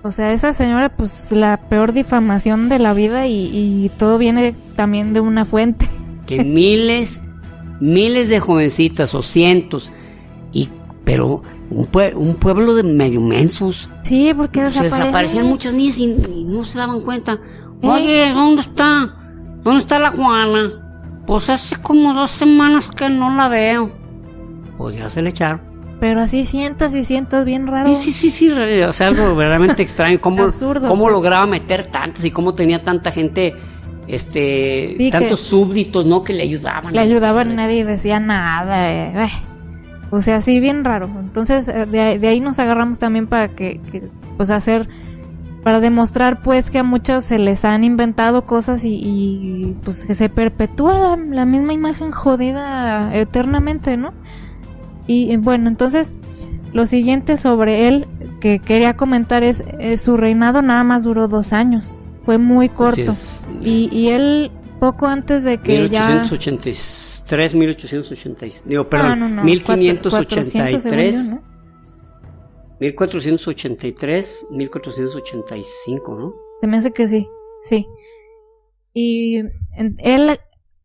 [0.03, 4.55] O sea, esa señora, pues la peor difamación de la vida y, y todo viene
[4.75, 5.89] también de una fuente.
[6.27, 7.21] que miles,
[7.79, 9.91] miles de jovencitas o cientos,
[10.51, 10.69] y
[11.03, 13.89] pero un, pue- un pueblo de medio mensos.
[14.03, 17.33] Sí, porque Se desaparecían muchas niñas y, y no se daban cuenta.
[17.81, 17.87] ¿Eh?
[17.87, 19.15] Oye, ¿dónde está?
[19.63, 20.71] ¿Dónde está la Juana?
[21.27, 23.91] Pues hace como dos semanas que no la veo.
[24.77, 25.61] Pues ya se le echaron.
[25.99, 27.93] Pero así sientas y sientas bien raro.
[27.93, 30.19] Sí, sí, sí, sí, o sea, algo verdaderamente extraño.
[30.19, 31.13] ¿Cómo, Absurdo, cómo pues.
[31.13, 33.53] lograba meter tantas y cómo tenía tanta gente,
[34.07, 36.23] este, Sí, tantos súbditos, ¿no?
[36.23, 36.93] Que le ayudaban.
[36.93, 38.91] Le ayudaban nadie decía nada.
[38.91, 39.29] eh, eh.
[40.09, 41.07] O sea, sí, bien raro.
[41.19, 44.03] Entonces, eh, de, ahí- de ahí nos agarramos también para que, que,
[44.37, 44.89] pues, hacer,
[45.63, 50.15] para demostrar, pues, que a muchos se les han inventado cosas y, y, pues, que
[50.15, 54.13] se perpetúa la, la misma imagen jodida eternamente, ¿no?
[55.07, 56.13] Y eh, bueno, entonces,
[56.73, 58.07] lo siguiente sobre él
[58.39, 62.05] que quería comentar es, eh, su reinado nada más duró dos años.
[62.25, 63.11] Fue muy corto.
[63.63, 66.07] Y, y él, poco antes de que ya...
[66.07, 68.63] 1883, 1886.
[68.65, 70.11] Digo, perdón, No, no, no, 1583.
[70.11, 71.50] 400 según yo, ¿no?
[72.81, 76.33] 1483, 1485, ¿no?
[76.59, 77.29] Se me hace que sí,
[77.61, 77.87] sí.
[78.93, 79.43] Y
[79.99, 80.39] él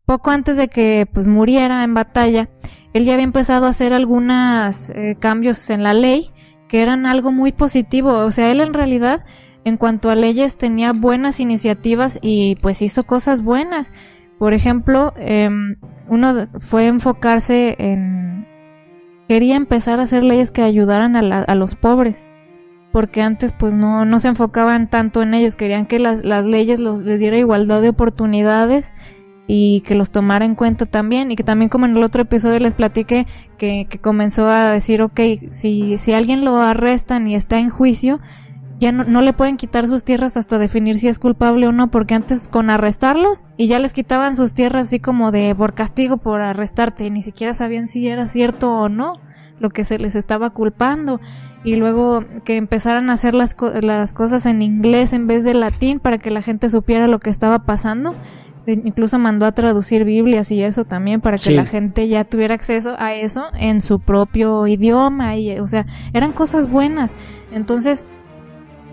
[0.05, 2.49] poco antes de que pues muriera en batalla,
[2.93, 6.31] él ya había empezado a hacer algunos eh, cambios en la ley
[6.69, 8.11] que eran algo muy positivo.
[8.11, 9.25] O sea, él en realidad,
[9.65, 13.91] en cuanto a leyes, tenía buenas iniciativas y pues hizo cosas buenas.
[14.37, 15.77] Por ejemplo, em,
[16.07, 18.45] uno fue enfocarse en...
[19.27, 22.33] Quería empezar a hacer leyes que ayudaran a, los pobres
[22.93, 26.79] porque antes pues no, no se enfocaban tanto en ellos, querían que las, las leyes
[26.79, 28.93] los, les diera igualdad de oportunidades
[29.45, 32.59] y que los tomara en cuenta también y que también como en el otro episodio
[32.59, 35.19] les platiqué que, que comenzó a decir ok
[35.49, 38.19] si, si alguien lo arrestan y está en juicio
[38.79, 41.89] ya no, no, le pueden quitar sus tierras hasta definir si es culpable o no,
[41.89, 46.17] porque antes con arrestarlos y ya les quitaban sus tierras así como de por castigo
[46.17, 49.13] por arrestarte, ni siquiera sabían si era cierto o no
[49.59, 51.19] lo que se les estaba culpando.
[51.63, 55.99] Y luego que empezaran a hacer las, las cosas en inglés en vez de latín
[55.99, 58.15] para que la gente supiera lo que estaba pasando.
[58.67, 62.95] Incluso mandó a traducir Biblias y eso también para que la gente ya tuviera acceso
[62.99, 67.15] a eso en su propio idioma y o sea eran cosas buenas.
[67.53, 68.05] Entonces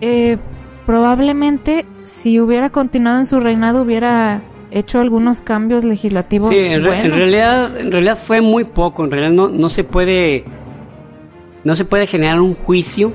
[0.01, 0.37] eh,
[0.85, 4.41] probablemente si hubiera continuado en su reinado hubiera
[4.71, 9.47] hecho algunos cambios legislativos sí en, realidad en realidad fue muy poco en realidad no,
[9.47, 10.45] no se puede
[11.63, 13.13] no se puede generar un juicio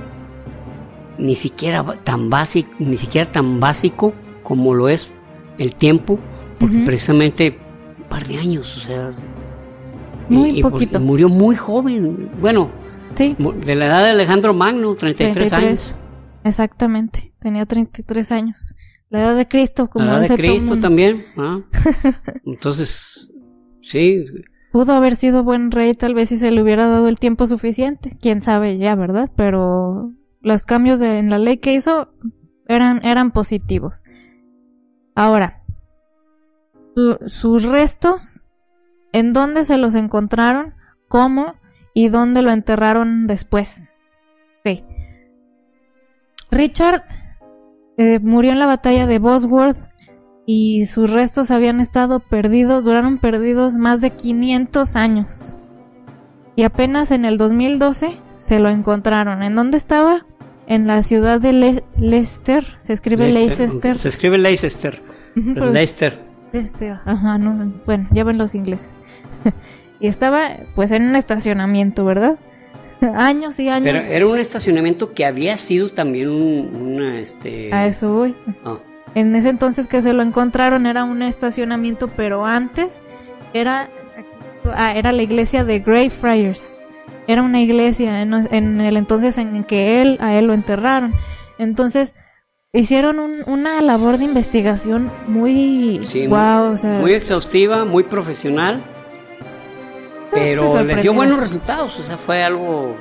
[1.19, 5.13] ni siquiera tan básico ni siquiera tan básico como lo es
[5.59, 6.19] el tiempo
[6.61, 7.57] porque precisamente
[7.99, 9.11] un par de años, o sea...
[10.29, 11.01] Muy poquito.
[11.01, 12.71] murió muy joven, bueno,
[13.15, 13.35] sí.
[13.65, 15.97] de la edad de Alejandro Magno, 33, años.
[16.45, 18.75] Exactamente, tenía 33 años.
[19.11, 21.25] La edad de Cristo, como La edad de Cristo también.
[21.37, 21.61] ¿ah?
[22.47, 23.33] Entonces,
[23.83, 24.25] sí.
[24.73, 28.17] Pudo haber sido buen rey, tal vez si se le hubiera dado el tiempo suficiente.
[28.21, 29.29] Quién sabe ya, ¿verdad?
[29.37, 32.13] Pero los cambios en la ley que hizo
[32.69, 34.05] eran, eran positivos.
[35.17, 35.65] Ahora,
[37.27, 38.47] sus restos,
[39.13, 40.75] en dónde se los encontraron,
[41.09, 41.55] cómo
[41.95, 43.95] y dónde lo enterraron después.
[46.51, 47.05] Richard
[47.97, 49.79] eh, murió en la batalla de Bosworth
[50.47, 55.57] y sus restos habían estado perdidos, duraron perdidos más de 500 años.
[56.57, 59.43] Y apenas en el 2012 se lo encontraron.
[59.43, 60.27] ¿En dónde estaba?
[60.67, 62.65] En la ciudad de Leicester.
[62.79, 63.99] Se escribe Leicester.
[63.99, 65.01] Se escribe Leicester.
[65.35, 66.19] Leicester.
[66.53, 69.01] Este, ajá, no, bueno, ya ven los ingleses.
[70.01, 72.39] y estaba pues en un estacionamiento, ¿verdad?
[73.15, 74.05] años y años.
[74.07, 77.73] Pero era un estacionamiento que había sido también un, una, este...
[77.73, 78.35] A eso voy.
[78.65, 78.79] Ah.
[79.15, 83.03] En ese entonces que se lo encontraron era un estacionamiento, pero antes
[83.53, 83.89] era,
[84.65, 86.85] ah, era la iglesia de Greyfriars.
[87.27, 91.13] Era una iglesia en, en el entonces en que él, a él lo enterraron.
[91.59, 92.15] Entonces,
[92.73, 96.01] hicieron una labor de investigación muy
[97.01, 98.85] muy, exhaustiva, muy profesional,
[100.31, 102.97] pero les dio buenos resultados, o sea, fue algo,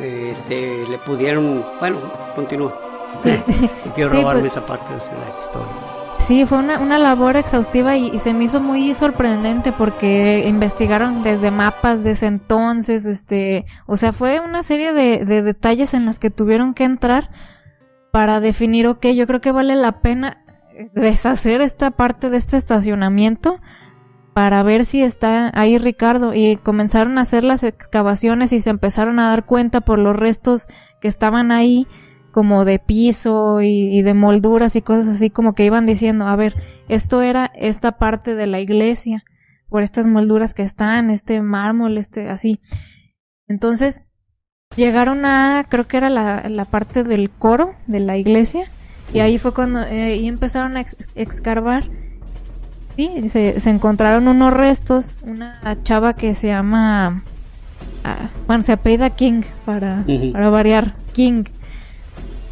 [0.00, 1.98] eh, este, le pudieron, bueno,
[2.34, 2.78] continúa.
[3.94, 5.68] quiero robarme pues esa parte de la historia.
[6.18, 11.50] Sí, fue una, una labor exhaustiva y, se me hizo muy sorprendente porque investigaron desde
[11.50, 16.18] mapas de ese entonces, este, o sea, fue una serie de, de detalles en las
[16.18, 17.30] que tuvieron que entrar
[18.12, 20.44] para definir, ok, yo creo que vale la pena
[20.94, 23.60] deshacer esta parte de este estacionamiento
[24.40, 29.18] para ver si está ahí Ricardo y comenzaron a hacer las excavaciones y se empezaron
[29.18, 30.66] a dar cuenta por los restos
[30.98, 31.86] que estaban ahí
[32.32, 36.54] como de piso y, de molduras y cosas así como que iban diciendo, a ver,
[36.88, 39.24] esto era esta parte de la iglesia
[39.68, 42.60] por estas molduras que están, este mármol, este así.
[43.46, 44.06] Entonces,
[44.74, 48.70] Llegaron a, creo que era la, la parte del coro de la iglesia,
[49.12, 50.84] y ahí fue cuando eh, empezaron a
[51.16, 51.90] excavar.
[53.00, 57.22] Sí, se, se, encontraron unos restos, una chava que se llama,
[58.04, 61.44] ah, bueno, se apellida King, para, para variar, King.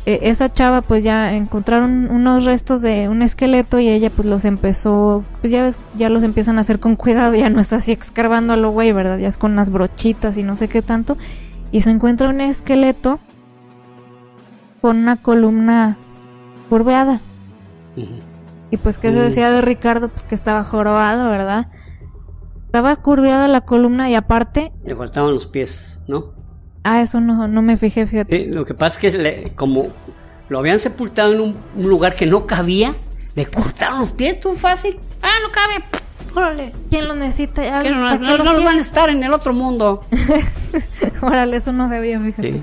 [0.06, 4.46] E, esa chava pues ya encontraron unos restos de un esqueleto y ella pues los
[4.46, 7.92] empezó, pues ya ves, ya los empiezan a hacer con cuidado, ya no está así
[7.92, 9.18] excavando a lo güey, ¿verdad?
[9.18, 11.18] Ya es con unas brochitas y no sé qué tanto
[11.72, 13.20] y se encuentra un esqueleto
[14.80, 15.98] con una columna
[16.70, 17.20] curveada.
[18.70, 20.08] Y pues, ¿qué se decía de Ricardo?
[20.08, 21.68] Pues que estaba jorobado, ¿verdad?
[22.66, 24.72] Estaba curveada la columna y aparte...
[24.84, 26.34] Le faltaban los pies, ¿no?
[26.84, 28.44] Ah, eso no, no me fijé, fíjate.
[28.44, 29.88] Sí, lo que pasa es que como
[30.48, 32.94] lo habían sepultado en un, lugar que no cabía,
[33.34, 34.98] le cortaron los pies, tú fácil.
[35.22, 35.84] Ah, no cabe.
[36.34, 37.82] Órale, ¿quién lo necesita?
[37.82, 40.04] no, los van a estar en el otro mundo.
[41.22, 42.62] Órale, eso no debía, fíjate.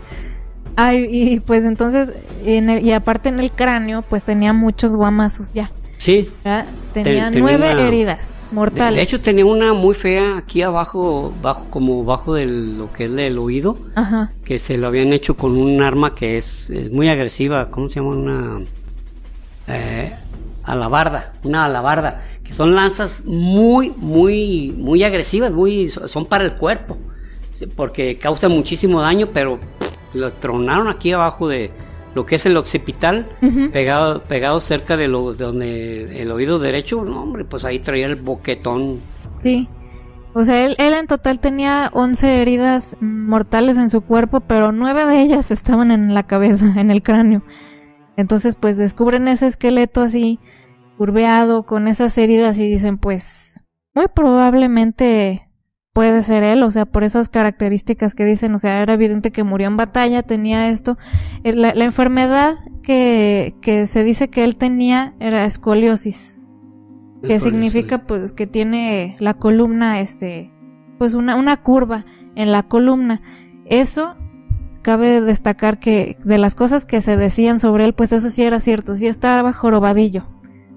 [0.75, 5.71] Ay, y pues entonces, y aparte en el cráneo, pues tenía muchos guamazos ya.
[6.05, 6.29] Sí.
[6.93, 8.97] Tenía nueve heridas mortales.
[8.97, 13.11] De, hecho, tenía una muy fea aquí abajo, bajo, como bajo de lo que es
[13.11, 14.31] el oído, Ajá.
[14.43, 17.71] que se lo habían hecho con un arma que es, muy agresiva.
[17.71, 18.11] ¿Cómo se llama?
[18.11, 18.65] Una
[19.67, 20.13] eh,
[20.63, 26.99] alabarda, una alabarda, que son lanzas muy, muy, muy agresivas, muy, son para el cuerpo,
[27.75, 29.59] porque causan muchísimo daño, pero
[30.13, 31.71] lo tronaron aquí abajo de,
[32.15, 33.27] lo que es el occipital,
[33.73, 38.15] pegado, pegado cerca de, lo, donde el oído derecho, no, hombre, pues ahí traía el
[38.15, 39.01] boquetón.
[39.43, 39.67] Sí.
[40.33, 45.05] O sea, él, él en total tenía 11 heridas mortales en su cuerpo, pero nueve
[45.05, 47.43] de ellas estaban en la cabeza, en el cráneo.
[48.15, 50.39] Entonces, pues descubren ese esqueleto así,
[50.97, 53.61] curveado, con esas heridas y dicen, pues,
[53.93, 55.44] muy probablemente
[55.95, 59.45] puede ser él, o sea, por esas características que dicen, o sea, era evidente que
[59.45, 60.97] murió en batalla, tenía esto.
[61.45, 66.43] Eh, la, enfermedad que, que, se dice que él tenía era escoliosis,
[67.25, 70.51] que significa pues que tiene la columna, este,
[70.97, 72.03] pues una, una curva
[72.35, 73.21] en la columna.
[73.63, 74.17] Eso
[74.81, 78.59] cabe destacar que de las cosas que se decían sobre él, pues eso sí era
[78.59, 80.27] cierto, sí estaba jorobadillo.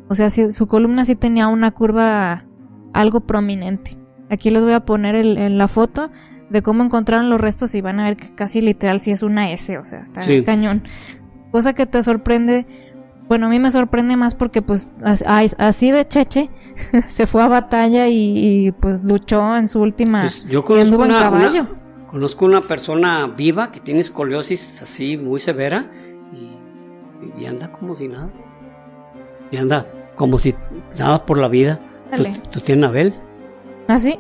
[0.09, 2.45] O sea, sí, su columna sí tenía una curva
[2.93, 3.99] algo prominente.
[4.31, 6.11] Aquí les voy a poner el, la foto
[6.51, 9.51] de cómo encontraron los restos y van a ver que casi literal sí es una
[9.51, 10.85] S, o sea, está cañón.
[11.51, 12.67] Cosa que te sorprende,
[13.29, 16.51] bueno, a mí me sorprende más porque pues así de cheche
[17.09, 20.23] se fue a batalla y, pues luchó en su última...
[20.23, 21.67] Pues, yo conozco una, caballo.
[22.07, 25.91] conozco una persona viva que tiene escoliosis así muy severa
[27.39, 28.31] y, anda como si nada.
[29.51, 30.55] Y anda como si
[30.99, 31.81] nada por la vida.
[32.15, 33.15] ¿Tú, ¿Tú, tienes Abel?
[33.89, 34.19] ¿Ah, sí?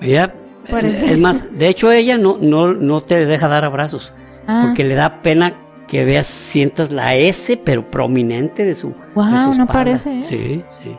[0.00, 0.34] Ella,
[0.66, 4.12] es más, de hecho ella no, no, no te deja dar abrazos,
[4.48, 4.64] ah.
[4.66, 5.54] porque le da pena
[5.86, 10.18] que veas, sientas la S, pero prominente de su, wow, no parece.
[10.18, 10.22] ¿eh?
[10.22, 10.96] Sí, sí.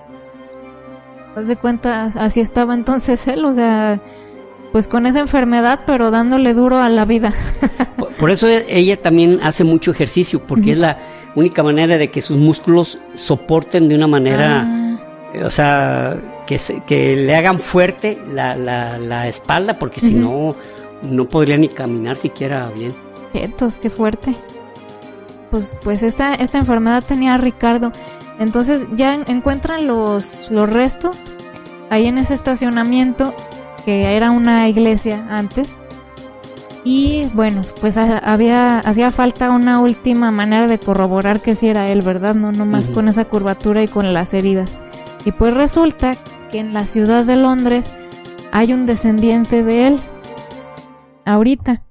[1.36, 4.00] Haz de cuenta, así estaba entonces él, o sea,
[4.72, 7.34] pues con esa enfermedad, pero dándole duro a la vida.
[8.20, 11.00] por, eso ella también hace mucho ejercicio, porque es la
[11.36, 14.98] única manera de que sus músculos soporten de una manera, ah.
[15.44, 20.56] o sea, que, que le hagan fuerte la, la, espalda, porque si no,
[21.02, 22.94] no podría ni caminar siquiera bien.
[23.32, 24.36] Quietos, qué fuerte.
[25.52, 27.92] Pues, pues esta, esta enfermedad tenía a Ricardo.
[28.40, 31.30] Entonces ya encuentran los, los restos
[31.90, 33.34] ahí en ese estacionamiento,
[33.86, 35.78] que era una iglesia antes.
[36.84, 42.02] Y bueno, pues había, hacía falta una última manera de corroborar que si era él,
[42.02, 42.36] ¿verdad?
[42.36, 44.80] No nomás con esa curvatura y con las heridas.
[45.24, 46.18] Y pues resulta
[46.54, 47.90] que en la ciudad de Londres
[48.52, 50.00] hay un descendiente de él.
[51.26, 51.82] Ahorita.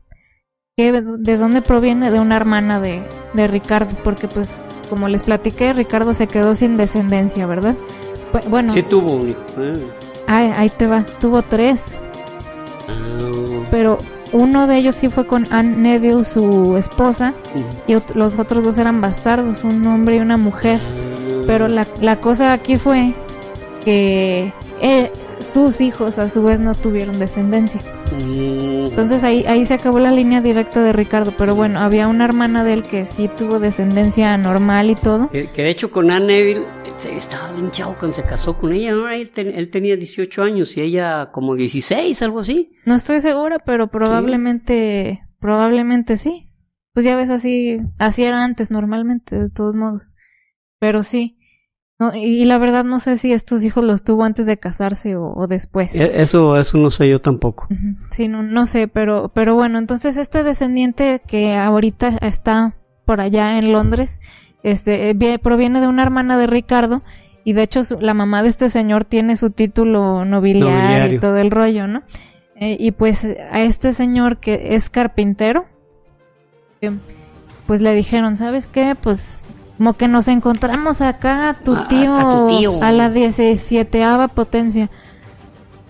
[0.77, 2.13] Que, ¿De dónde proviene?
[2.13, 3.03] De una hermana de,
[3.35, 3.91] de Ricardo.
[4.05, 7.75] Porque pues, como les platiqué, Ricardo se quedó sin descendencia, ¿verdad?
[8.49, 8.73] Bueno.
[8.73, 9.41] Sí tuvo un hijo.
[10.29, 10.53] Ah.
[10.57, 11.05] ahí te va.
[11.21, 11.99] Tuvo tres.
[12.89, 13.67] Ah.
[13.73, 13.99] Pero
[14.31, 17.35] uno de ellos sí fue con Anne Neville, su esposa,
[17.89, 20.79] y los otros dos eran bastardos, un hombre y una mujer.
[20.81, 21.43] Ah.
[21.49, 23.13] Pero la, la cosa aquí fue
[23.85, 27.81] que eh, sus hijos a su vez no tuvieron descendencia.
[28.13, 28.87] Mm.
[28.87, 32.65] Entonces ahí, ahí se acabó la línea directa de Ricardo, pero bueno, había una hermana
[32.65, 35.31] de él que sí tuvo descendencia normal y todo.
[35.31, 36.67] Que, de hecho con Anne Neville
[37.17, 39.09] estaba bien chavo cuando se casó con ella, ¿no?
[39.09, 39.33] Él,
[39.71, 42.73] tenía 18 años y ella como 16, algo así.
[42.87, 46.49] No estoy segura, pero probablemente, probablemente sí.
[46.93, 50.15] Pues ya ves así, así era antes normalmente, de todos modos.
[50.79, 51.39] Pero sí
[52.15, 55.95] y la verdad no sé si estos hijos los tuvo antes de casarse o, después.
[55.95, 57.69] E, eso, eso no sé yo tampoco.
[58.11, 62.75] Sí, no, no sé, pero, pero bueno, entonces este descendiente que ahorita está
[63.05, 64.21] por allá en Londres,
[64.63, 67.03] este, eh, proviene de una hermana de Ricardo
[67.45, 71.51] y de hecho la mamá de este señor tiene su título nobiliario, y todo el
[71.51, 72.03] rollo, ¿no?
[72.57, 75.67] Eh, y pues a este señor que es carpintero,
[77.67, 78.97] pues le dijeron, ¿sabes qué?
[79.01, 79.49] Pues
[79.83, 82.81] como que nos encontramos acá, tu tío, a, tu tío.
[82.85, 84.01] a la 17
[84.33, 84.89] potencia.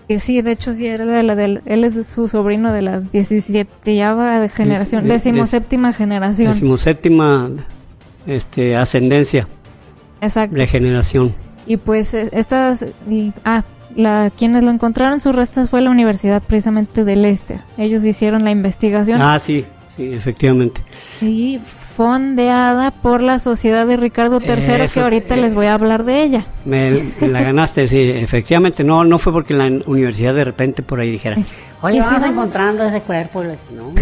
[0.07, 3.01] Que sí, de hecho sí era de la del, él es su sobrino de la
[3.01, 6.47] 17 de generación, decimoséptima generación.
[6.47, 7.51] Decimoséptima
[8.25, 9.47] este ascendencia.
[10.21, 10.55] Exacto.
[10.55, 11.35] De generación.
[11.67, 12.87] Y pues e, estas
[13.45, 13.63] ah,
[13.95, 17.61] la quienes lo encontraron sus restos fue la Universidad precisamente de Leicester.
[17.77, 19.21] Ellos hicieron la investigación.
[19.21, 20.81] Ah, sí, sí, efectivamente.
[21.21, 21.59] Y
[21.95, 26.45] fondeada por la Sociedad de Ricardo III, que ahorita les voy a hablar de ella.
[26.65, 26.91] Me,
[27.21, 28.83] la ganaste, sí, efectivamente.
[28.83, 31.37] No, no fue porque la universidad de repente por ahí dijera,
[31.81, 33.43] oye, vamos encontrando ese cuerpo.
[33.43, 33.93] No,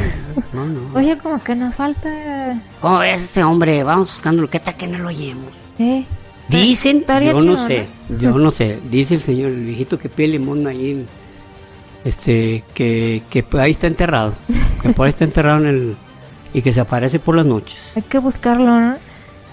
[0.54, 0.80] no, no.
[0.94, 2.60] Oye, como que nos falta...
[2.80, 3.84] ¿Cómo ves este hombre?
[3.84, 4.50] Vamos buscándolo.
[4.50, 5.50] ¿Qué tal que no lo oímos?
[5.80, 6.06] ¿Eh?
[6.48, 7.86] Dicen, yo chido, no sé,
[8.20, 11.08] yo no sé, dice el señor, el viejito que pide limón ahí, en-
[12.04, 14.34] este, que, que ahí está enterrado,
[14.82, 15.96] que por ahí está enterrado en el,
[16.54, 17.78] y que se aparece por las noches.
[17.96, 18.96] Hay que buscarlo, ¿no?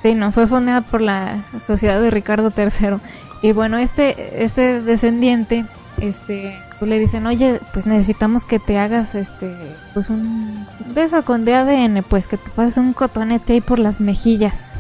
[0.03, 2.99] Sí, no, fue fundada por la sociedad de Ricardo III.
[3.43, 5.65] Y bueno, este, este descendiente,
[5.99, 9.53] este, pues le dicen, oye, pues necesitamos que te hagas, este,
[9.95, 13.79] pues un, de eso con de ADN, pues que te pases un cotonete ahí por
[13.79, 14.73] las mejillas.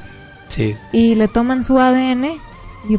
[0.48, 0.76] Sí.
[0.92, 2.24] Y le toman su ADN
[2.88, 2.98] y,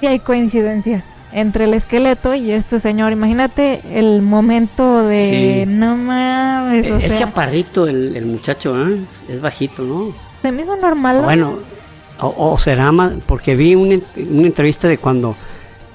[0.00, 3.12] y hay coincidencia entre el esqueleto y este señor.
[3.12, 5.70] Imagínate el momento de, Sí.
[5.70, 9.00] no mames, o es sea, chaparrito el, el muchacho, ¿eh?
[9.04, 10.14] es, es bajito, ¿no?
[10.42, 11.16] se me hizo normal.
[11.18, 11.22] ¿no?
[11.24, 11.58] Bueno,
[12.20, 15.36] o, o será más, porque vi una, una entrevista de cuando,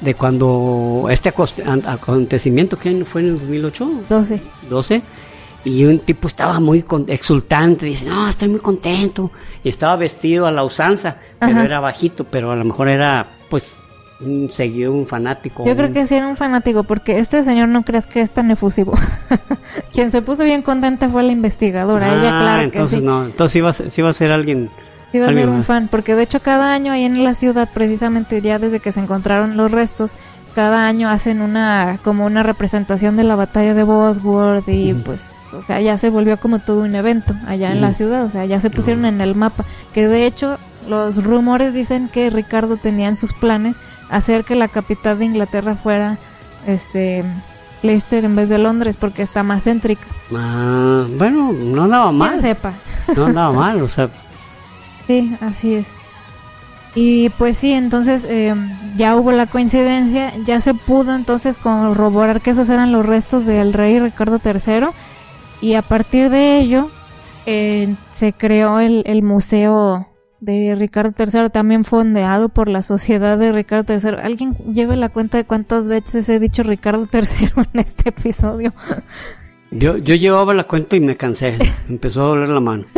[0.01, 1.29] de cuando este
[1.85, 4.41] acontecimiento que fue en el 2008, 12.
[4.69, 5.01] 12,
[5.63, 9.31] y un tipo estaba muy con- exultante, dice, no, estoy muy contento,
[9.63, 11.63] y estaba vestido a la usanza, pero Ajá.
[11.65, 13.77] era bajito, pero a lo mejor era, pues,
[14.23, 15.65] un seguidor, un fanático.
[15.65, 18.31] Yo creo un- que sí era un fanático, porque este señor no creas que es
[18.31, 18.93] tan efusivo.
[19.93, 22.07] Quien se puso bien contenta fue la investigadora.
[22.07, 24.69] Ella, Ah, claro entonces que sí, no, entonces iba a ser, iba a ser alguien,
[25.13, 28.41] iba a ser un fan, porque de hecho cada año ahí en la ciudad, precisamente
[28.41, 30.13] ya desde que se encontraron los restos,
[30.55, 35.03] cada año hacen una como una representación de la batalla de Bosworth y Ujú.
[35.03, 38.29] pues, o sea, ya se volvió como todo un evento allá en la ciudad, o
[38.31, 39.63] sea, ya se pusieron en el mapa,
[39.93, 40.57] que de hecho
[40.89, 43.77] los rumores dicen que Ricardo tenía en sus planes
[44.11, 46.17] hacer que la capital de Inglaterra fuera
[46.67, 47.23] este
[47.81, 50.05] Leicester en vez de Londres porque está más céntrica.
[50.35, 52.73] ah, bueno, no andaba Quien mal, sepa.
[53.15, 54.09] no andaba mal, o sea,
[55.07, 55.93] Sí, así es.
[56.93, 58.53] Y pues sí, entonces eh,
[58.97, 63.71] ya hubo la coincidencia, ya se pudo entonces corroborar que esos eran los restos del
[63.73, 64.87] rey Ricardo III
[65.61, 66.89] y a partir de ello
[67.45, 70.07] eh, se creó el, el museo
[70.41, 74.17] de Ricardo III, también fondeado por la sociedad de Ricardo III.
[74.21, 78.73] ¿Alguien lleve la cuenta de cuántas veces he dicho Ricardo III en este episodio?
[79.69, 81.57] Yo, yo llevaba la cuenta y me cansé.
[81.87, 82.85] Empezó a doler la mano.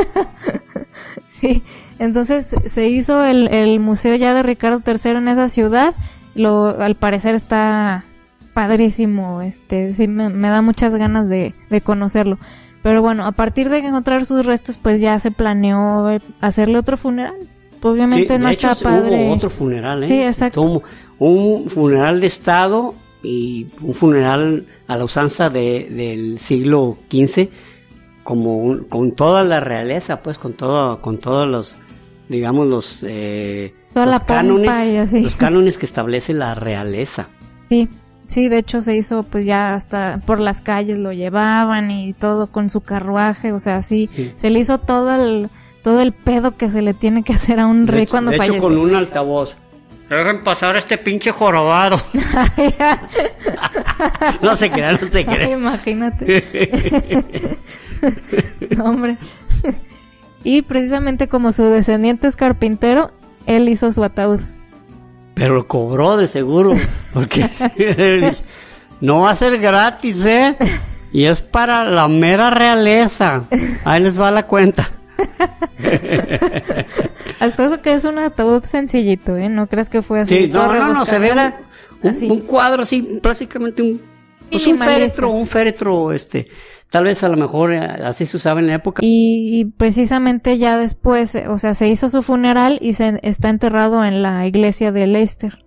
[1.28, 1.64] Sí,
[2.00, 5.94] entonces se hizo el, el museo ya de Ricardo III en esa ciudad.
[6.36, 8.06] Lo, al parecer está
[8.54, 12.38] padrísimo, este, sí me, me da muchas ganas de, de conocerlo.
[12.84, 17.34] Pero bueno, a partir de encontrar sus restos, pues ya se planeó hacerle otro funeral.
[17.82, 19.26] Obviamente Sí, no de hecho, está padre.
[19.26, 20.08] hubo otro funeral, ¿eh?
[20.08, 20.84] Sí, exacto.
[21.20, 27.50] Un funeral de Estado y un funeral a la usanza de, del siglo XV,
[28.24, 31.80] como un- con toda la realeza, pues, con todo, con todos los,
[32.30, 35.22] digamos, los, eh, Toda los la pompa y así.
[35.22, 37.28] los cánones que establece la realeza.
[37.70, 37.88] Sí,
[38.28, 42.48] sí, de hecho se hizo pues ya hasta por las calles lo llevaban y todo
[42.48, 44.34] con su carruaje, o sea, sí, Sí.
[44.36, 45.50] se le hizo todo el
[45.84, 48.32] todo el pedo que se le tiene que hacer a un De rey hecho- cuando
[48.32, 49.56] de hecho, con un altavoz.
[50.10, 51.98] Dejen pasar a este pinche jorobado.
[54.42, 55.50] no se crea, no se crea.
[55.58, 56.44] Imagínate.
[58.76, 59.18] No, hombre.
[60.44, 63.12] y precisamente como su descendiente es carpintero,
[63.46, 64.42] él hizo su ataúd.
[65.34, 66.74] Pero lo cobró de seguro.
[67.14, 67.50] Porque
[69.02, 70.58] no va a ser gratis, ¿eh?
[71.12, 73.46] Y es para la mera realeza.
[73.86, 74.90] Ahí les va la cuenta.
[77.40, 79.50] Hasta eso que es un ataúd sencillito, ¿eh?
[79.50, 80.38] No creas que fue así.
[80.38, 81.32] Sí, no, no, no, se ve
[82.02, 84.02] un, cuadro así, prácticamente un,
[84.50, 86.48] pues un féretro, un féretro, este,
[86.94, 89.00] tal vez a lo mejor eh, así se usaba en la época.
[89.04, 93.50] Y, y precisamente ya después, eh, o sea, se hizo su funeral y se está
[93.50, 95.66] enterrado en la iglesia de Leicester.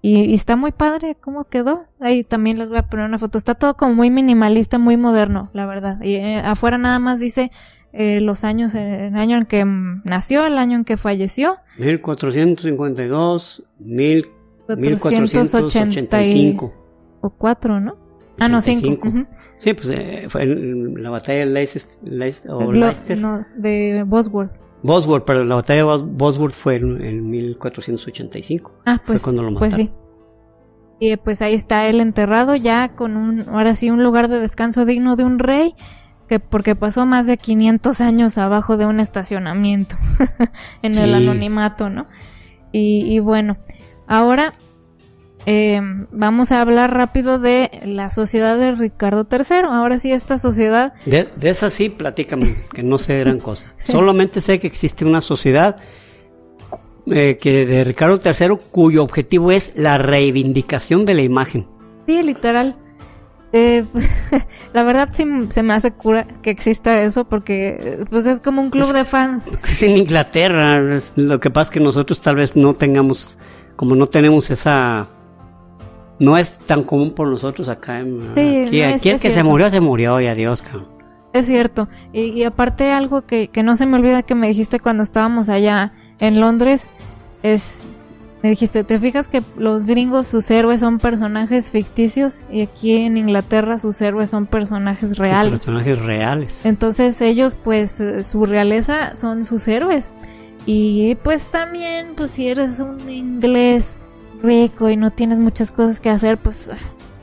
[0.00, 1.84] Y, y está muy padre cómo quedó.
[2.00, 3.36] Ahí también les voy a poner una foto.
[3.36, 6.00] Está todo como muy minimalista, muy moderno, la verdad.
[6.00, 7.50] Y eh, afuera nada más dice
[7.92, 11.58] eh, los años, eh, el año en que mm, nació, el año en que falleció.
[11.76, 14.26] 1452, mil,
[14.66, 16.74] 480 y- 1485.
[17.20, 17.96] o cuatro, ¿no?
[18.38, 18.86] Ah, no, cinco.
[18.86, 19.08] 85.
[19.08, 19.26] ujú.
[19.58, 23.18] Sí, pues eh, fue en la batalla de Leicester, Leicester- o Lo- Leicester.
[23.18, 24.52] no, de Bosworth.
[24.82, 28.72] Bosworth, pero la batalla de Bos- Bosworth fue en, en 1485.
[28.84, 29.90] Ah, pues, cuando lo pues sí.
[30.98, 34.84] Y pues ahí está él enterrado ya con un, ahora sí, un lugar de descanso
[34.86, 35.74] digno de un rey,
[36.28, 39.96] que porque pasó más de 500 años abajo de un estacionamiento,
[40.82, 42.06] en el anonimato, ¿no?
[42.72, 43.58] Y, y bueno,
[44.06, 44.52] ahora
[45.46, 45.80] eh,
[46.10, 49.66] vamos a hablar rápido de la sociedad de Ricardo III.
[49.70, 53.72] Ahora sí, esta sociedad, De, de esa sí, platícame, que no sé gran cosa.
[53.78, 53.92] Sí.
[53.92, 55.76] Solamente sé que existe una sociedad
[57.06, 61.66] eh, que de Ricardo III cuyo objetivo es la reivindicación de la imagen.
[62.06, 62.76] sí, literal.
[63.52, 63.84] Eh,
[64.72, 68.70] la verdad sí se me hace cura que exista eso porque pues es como un
[68.70, 69.48] club de fans.
[69.80, 70.82] En Inglaterra,
[71.14, 73.38] lo que pasa es que nosotros tal vez no tengamos,
[73.76, 75.08] como no tenemos esa...
[76.18, 77.98] No es tan común por nosotros acá.
[78.00, 80.88] En, aquí, aquí el que se murió, se murió y adiós, cabrón.
[81.32, 81.88] Es cierto.
[82.12, 85.92] Y, aparte algo que, que no se me olvida que me dijiste cuando estábamos allá
[86.18, 86.88] en Londres
[87.42, 87.86] es
[88.42, 93.16] me dijiste, ¿te fijas que los gringos sus héroes son personajes ficticios y aquí en
[93.16, 95.50] Inglaterra sus héroes son personajes reales?
[95.50, 96.64] Personajes reales.
[96.64, 100.14] Entonces ellos pues su realeza son sus héroes.
[100.64, 103.98] Y pues también pues si eres un inglés
[104.42, 106.70] rico y no tienes muchas cosas que hacer, pues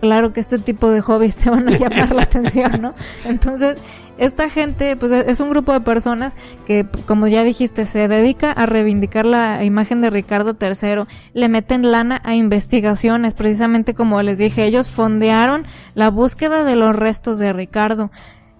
[0.03, 2.93] claro que este tipo de hobbies te van a llamar la atención, ¿no?
[3.23, 3.77] Entonces,
[4.17, 6.35] esta gente, pues es un grupo de personas
[6.65, 11.89] que, como ya dijiste, se dedica a reivindicar la imagen de Ricardo III, le meten
[11.89, 17.53] lana a investigaciones, precisamente como les dije, ellos fondearon la búsqueda de los restos de
[17.53, 18.11] Ricardo.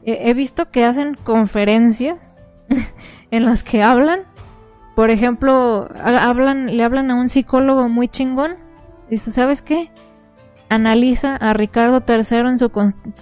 [0.05, 2.39] He visto que hacen conferencias
[3.31, 4.21] en las que hablan,
[4.95, 8.55] por ejemplo, le hablan a un psicólogo muy chingón,
[9.09, 9.91] dice, ¿sabes qué?
[10.73, 12.71] analiza a Ricardo III en su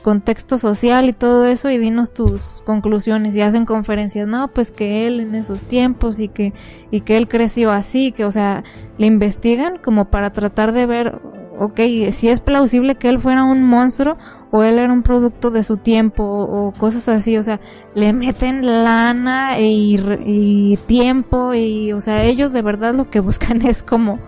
[0.01, 5.05] contexto social y todo eso y dinos tus conclusiones y hacen conferencias, no, pues que
[5.05, 6.53] él en esos tiempos y que
[6.91, 8.63] y que él creció así, que o sea,
[8.97, 11.19] le investigan como para tratar de ver,
[11.59, 11.80] ok,
[12.11, 14.17] si es plausible que él fuera un monstruo
[14.51, 17.59] o él era un producto de su tiempo o, cosas así, o sea,
[17.95, 23.61] le meten lana y, y tiempo y, o sea, ellos de verdad lo que buscan
[23.65, 24.19] es como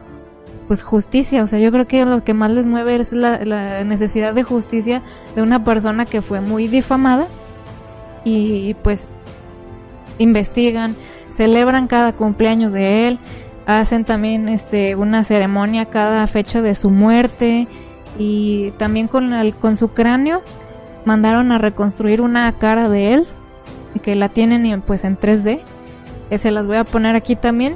[0.67, 4.33] pues justicia, o sea, yo creo que lo que más les mueve es la, necesidad
[4.33, 5.01] de justicia
[5.35, 7.27] de una persona que fue muy difamada
[8.23, 9.09] y pues
[10.19, 10.95] investigan,
[11.29, 13.19] celebran cada cumpleaños de él,
[13.65, 17.67] hacen también este una ceremonia cada fecha de su muerte
[18.17, 20.41] y también con el, con su cráneo
[21.05, 23.27] mandaron a reconstruir una cara de él
[24.01, 25.61] que la tienen pues en 3D.
[26.29, 27.75] Que se las voy a poner aquí también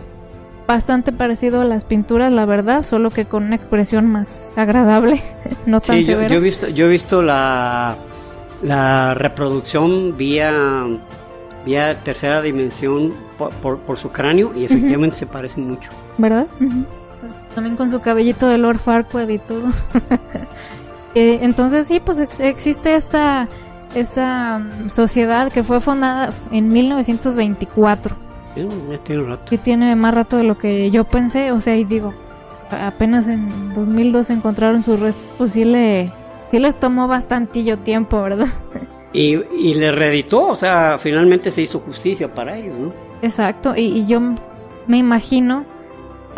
[0.68, 5.22] bastante parecido a las pinturas, la verdad, solo que con una expresión más agradable,
[5.66, 6.28] no tan severa.
[6.28, 7.96] Yo, he visto, yo he visto la,
[8.62, 10.86] la reproducción vía,
[11.66, 13.14] vía tercera dimensión
[13.62, 15.92] por, su cráneo y efectivamente se parece mucho.
[16.18, 16.48] ¿Verdad?
[17.22, 19.68] Pues, también con su cabellito de Lord Farquaad y todo.
[21.16, 23.48] Eh, entonces sí, pues existe esta,
[23.96, 28.16] esta mm, sociedad que fue fundada en 1924
[29.50, 32.14] que tiene más rato de lo que yo pensé, o sea, y digo,
[32.72, 36.12] apenas en 2002 encontraron sus restos, pues sí, le,
[36.50, 38.48] sí les tomó bastantillo tiempo, ¿verdad?
[39.14, 42.94] Y, y le reeditó, o sea, finalmente se hizo justicia para ellos, ¿no?
[43.22, 44.20] Exacto, y, y yo
[44.86, 45.66] me imagino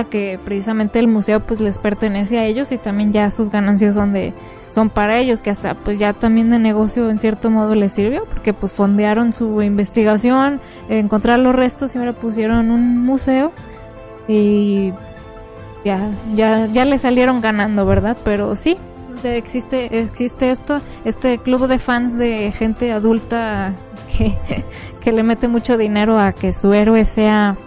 [0.05, 4.13] que precisamente el museo pues les pertenece a ellos y también ya sus ganancias son
[4.13, 4.33] de
[4.69, 8.25] son para ellos que hasta pues ya también de negocio en cierto modo les sirvió
[8.25, 13.51] porque pues fondearon su investigación encontrar los restos y ahora pusieron un museo
[14.27, 14.93] y
[15.83, 18.77] ya ya ya le salieron ganando verdad pero sí
[19.23, 23.73] existe existe esto este club de fans de gente adulta
[24.15, 24.37] que,
[25.01, 27.57] que le mete mucho dinero a que su héroe sea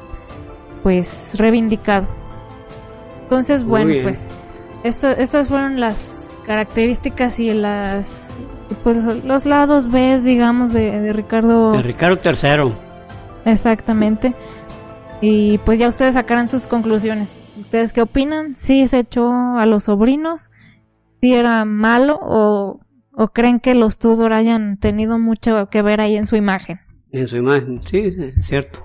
[0.82, 2.06] pues reivindicado
[3.32, 4.30] entonces, bueno, pues
[4.84, 8.34] estas fueron las características y las
[8.84, 11.72] pues los lados B, digamos, de, Ricardo.
[11.72, 12.74] De Ricardo III.
[13.46, 14.34] Exactamente.
[15.22, 17.38] Y pues ya ustedes sacarán sus conclusiones.
[17.58, 18.54] ¿Ustedes qué opinan?
[18.54, 20.50] ¿Sí se echó a los sobrinos?
[21.22, 22.18] ¿Sí era malo?
[22.20, 22.80] ¿O,
[23.12, 26.80] o creen que los Tudor hayan tenido mucho que ver ahí en su imagen?
[27.12, 27.98] En su imagen, sí,
[28.36, 28.84] es cierto.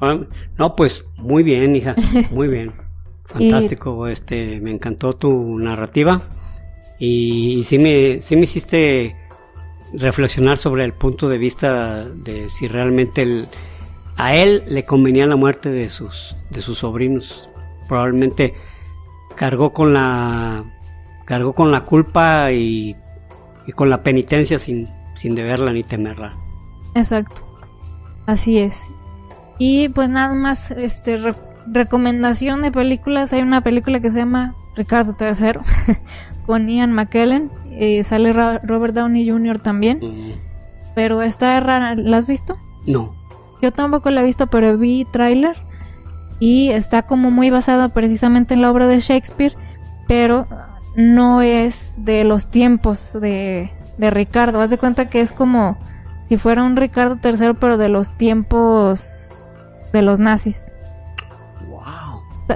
[0.00, 0.18] Ah,
[0.58, 1.94] no, pues muy bien, hija,
[2.32, 2.72] muy bien.
[3.28, 6.22] Fantástico, este, me encantó tu narrativa
[6.98, 9.16] y, sí, me, sí me hiciste
[9.92, 13.46] reflexionar sobre el punto de vista de si realmente
[14.16, 17.48] a él le convenía la muerte de sus, de sus sobrinos.
[17.88, 18.54] Probablemente
[19.34, 20.64] cargó con la,
[21.24, 22.96] cargó con la culpa y,
[23.66, 26.34] y con la penitencia sin, sin deberla ni temerla.
[26.94, 27.46] Exacto,
[28.26, 28.88] así es.
[29.58, 31.18] Y pues nada más, este,
[31.66, 35.60] recomendación de películas, hay una película que se llama Ricardo III
[36.46, 39.58] con Ian McKellen, y sale Robert Downey Jr.
[39.58, 40.00] también,
[40.94, 42.56] pero está rara, ¿la has visto?
[42.86, 43.14] No.
[43.60, 45.56] Yo tampoco la he visto, pero vi tráiler
[46.38, 49.56] y está como muy basada precisamente en la obra de Shakespeare,
[50.06, 50.46] pero
[50.94, 54.60] no es de los tiempos de, de Ricardo.
[54.60, 55.78] Haz de cuenta que es como
[56.22, 59.48] si fuera un Ricardo III, pero de los tiempos
[59.92, 60.66] de los nazis.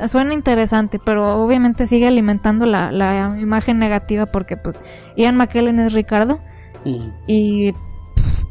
[0.08, 4.82] Suena interesante, pero obviamente sigue alimentando la, la imagen negativa porque pues
[5.16, 6.40] Ian McKellen es Ricardo
[6.84, 7.08] Mm.
[7.26, 7.72] y
[8.14, 8.44] pff,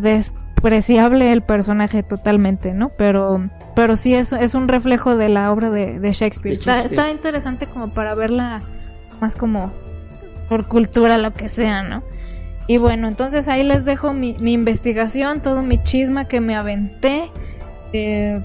[0.00, 2.90] despreciable el personaje totalmente, ¿no?
[2.96, 6.54] Pero, pero sí es, es un reflejo de la obra de, de Shakespeare.
[6.54, 8.62] De Está, está interesante como para verla
[9.20, 9.72] más como
[10.48, 12.04] por cultura, lo que sea, ¿no?
[12.68, 17.30] Y bueno, entonces ahí les dejo mi, mi investigación, todo mi chisma que me aventé.
[17.92, 18.40] Eh,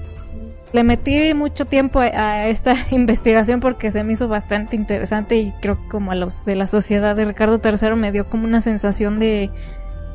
[0.72, 5.80] le metí mucho tiempo a, esta investigación porque se me hizo bastante interesante y creo
[5.80, 9.18] que como a los de la sociedad de Ricardo III me dio como una sensación
[9.18, 9.50] de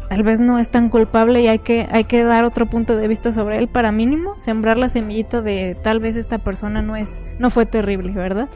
[0.10, 3.08] tal vez no es tan culpable y hay que, hay que dar otro punto de
[3.08, 7.24] vista sobre él para mínimo, sembrar la semillita de tal vez esta persona no es,
[7.40, 8.48] no fue terrible, ¿verdad?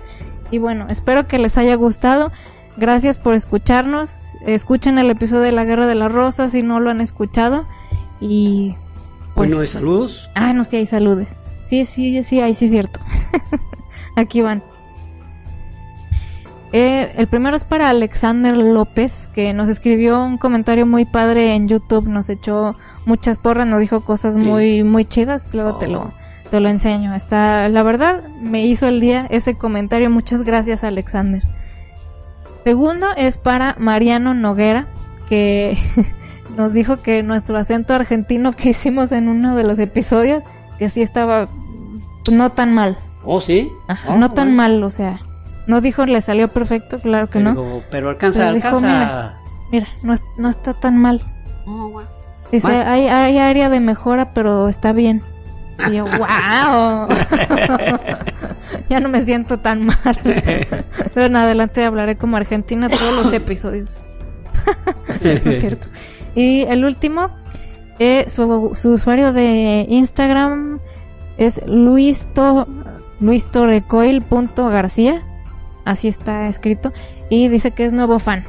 [0.50, 2.32] Y bueno, espero que les haya gustado.
[2.78, 4.16] Gracias por escucharnos.
[4.46, 7.68] Escuchen el episodio de la Guerra de las Rosas si no lo han escuchado.
[8.22, 8.76] Y
[9.36, 10.30] Hoy pues, no hay saludos.
[10.36, 11.41] Ah, no, sí hay saludes.
[11.72, 13.00] Sí, sí, sí, ahí sí es cierto.
[14.18, 14.62] Aquí van.
[16.74, 21.70] Eh, el primero es para Alexander López, que nos escribió un comentario muy padre en
[21.70, 22.76] YouTube, nos echó
[23.06, 25.92] muchas porras, nos dijo cosas muy, muy chidas, luego te Oh.
[25.92, 26.14] lo,
[26.50, 27.16] te lo enseño.
[27.16, 31.42] Está, la verdad, me hizo el día ese comentario, muchas gracias Alexander.
[32.66, 34.90] Segundo es para Mariano Noguera,
[35.26, 35.78] que
[36.58, 40.44] nos dijo que nuestro acento argentino que hicimos en uno de los episodios,
[40.78, 41.48] que sí estaba
[42.30, 42.98] no tan mal.
[43.24, 43.72] Oh, sí.
[43.88, 44.58] Ajá, Oh, no tan bueno.
[44.58, 45.22] mal, o sea,
[45.68, 47.54] no dijo le salió perfecto, claro que no.
[47.56, 49.38] Pero, pero alcanza, dijo, alcanza.
[49.72, 51.22] Mira, no, es- no está tan mal.
[51.66, 52.02] Oh.
[52.52, 55.22] Dice, hay, hay área de mejora, pero está bien.
[55.90, 57.08] Y yo, wow.
[58.90, 59.98] ya no me siento tan mal.
[61.14, 63.98] Pero en adelante hablaré como argentina todos los episodios.
[65.22, 65.88] no es cierto.
[66.36, 67.30] Y el último,
[68.00, 70.80] eh, su, su usuario de Instagram
[71.46, 72.68] es luisto,
[73.20, 75.24] luistorecoil.garcía.
[75.86, 76.92] Así está escrito.
[77.30, 78.46] Y dice que es nuevo fan.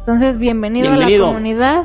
[0.00, 1.84] Entonces, bienvenido, a la comunidad.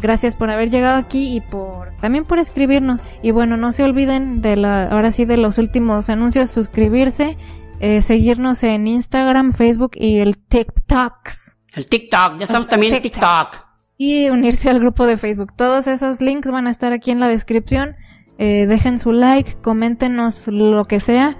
[0.00, 3.00] Gracias por haber llegado aquí y por también por escribirnos.
[3.22, 7.38] Y bueno, no se olviden de la, ahora sí de los últimos anuncios, suscribirse,
[7.80, 11.56] eh, seguirnos en Instagram, Facebook y el TikToks.
[11.74, 13.50] El TikTok, ya estamos también en TikTok.
[13.50, 13.66] TikTok.
[13.96, 15.54] y unirse al grupo de Facebook.
[15.56, 17.96] Todos esos links van a estar aquí en la descripción.
[18.38, 21.38] Eh, dejen su like, coméntenos lo que sea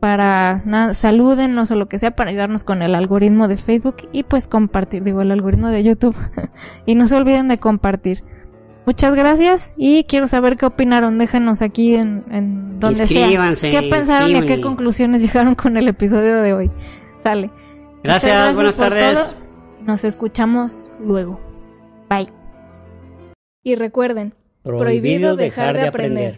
[0.00, 4.24] para nada, salúdennos o lo que sea para ayudarnos con el algoritmo de Facebook y
[4.24, 6.16] pues compartir, digo, el algoritmo de YouTube.
[6.86, 8.22] y no se olviden de compartir.
[8.86, 11.18] Muchas gracias y quiero saber qué opinaron.
[11.18, 13.28] Déjenos aquí en, en donde sea.
[13.60, 16.70] ¿Qué pensaron y a qué conclusiones llegaron con el episodio de hoy?
[17.22, 17.50] Sale.
[18.04, 19.34] Gracias, buenas tardes.
[19.34, 19.46] todo.
[19.84, 21.40] Nos escuchamos luego.
[22.08, 22.28] Bye.
[23.64, 24.34] Y recuerden,
[24.66, 26.34] prohibido dejar de aprender.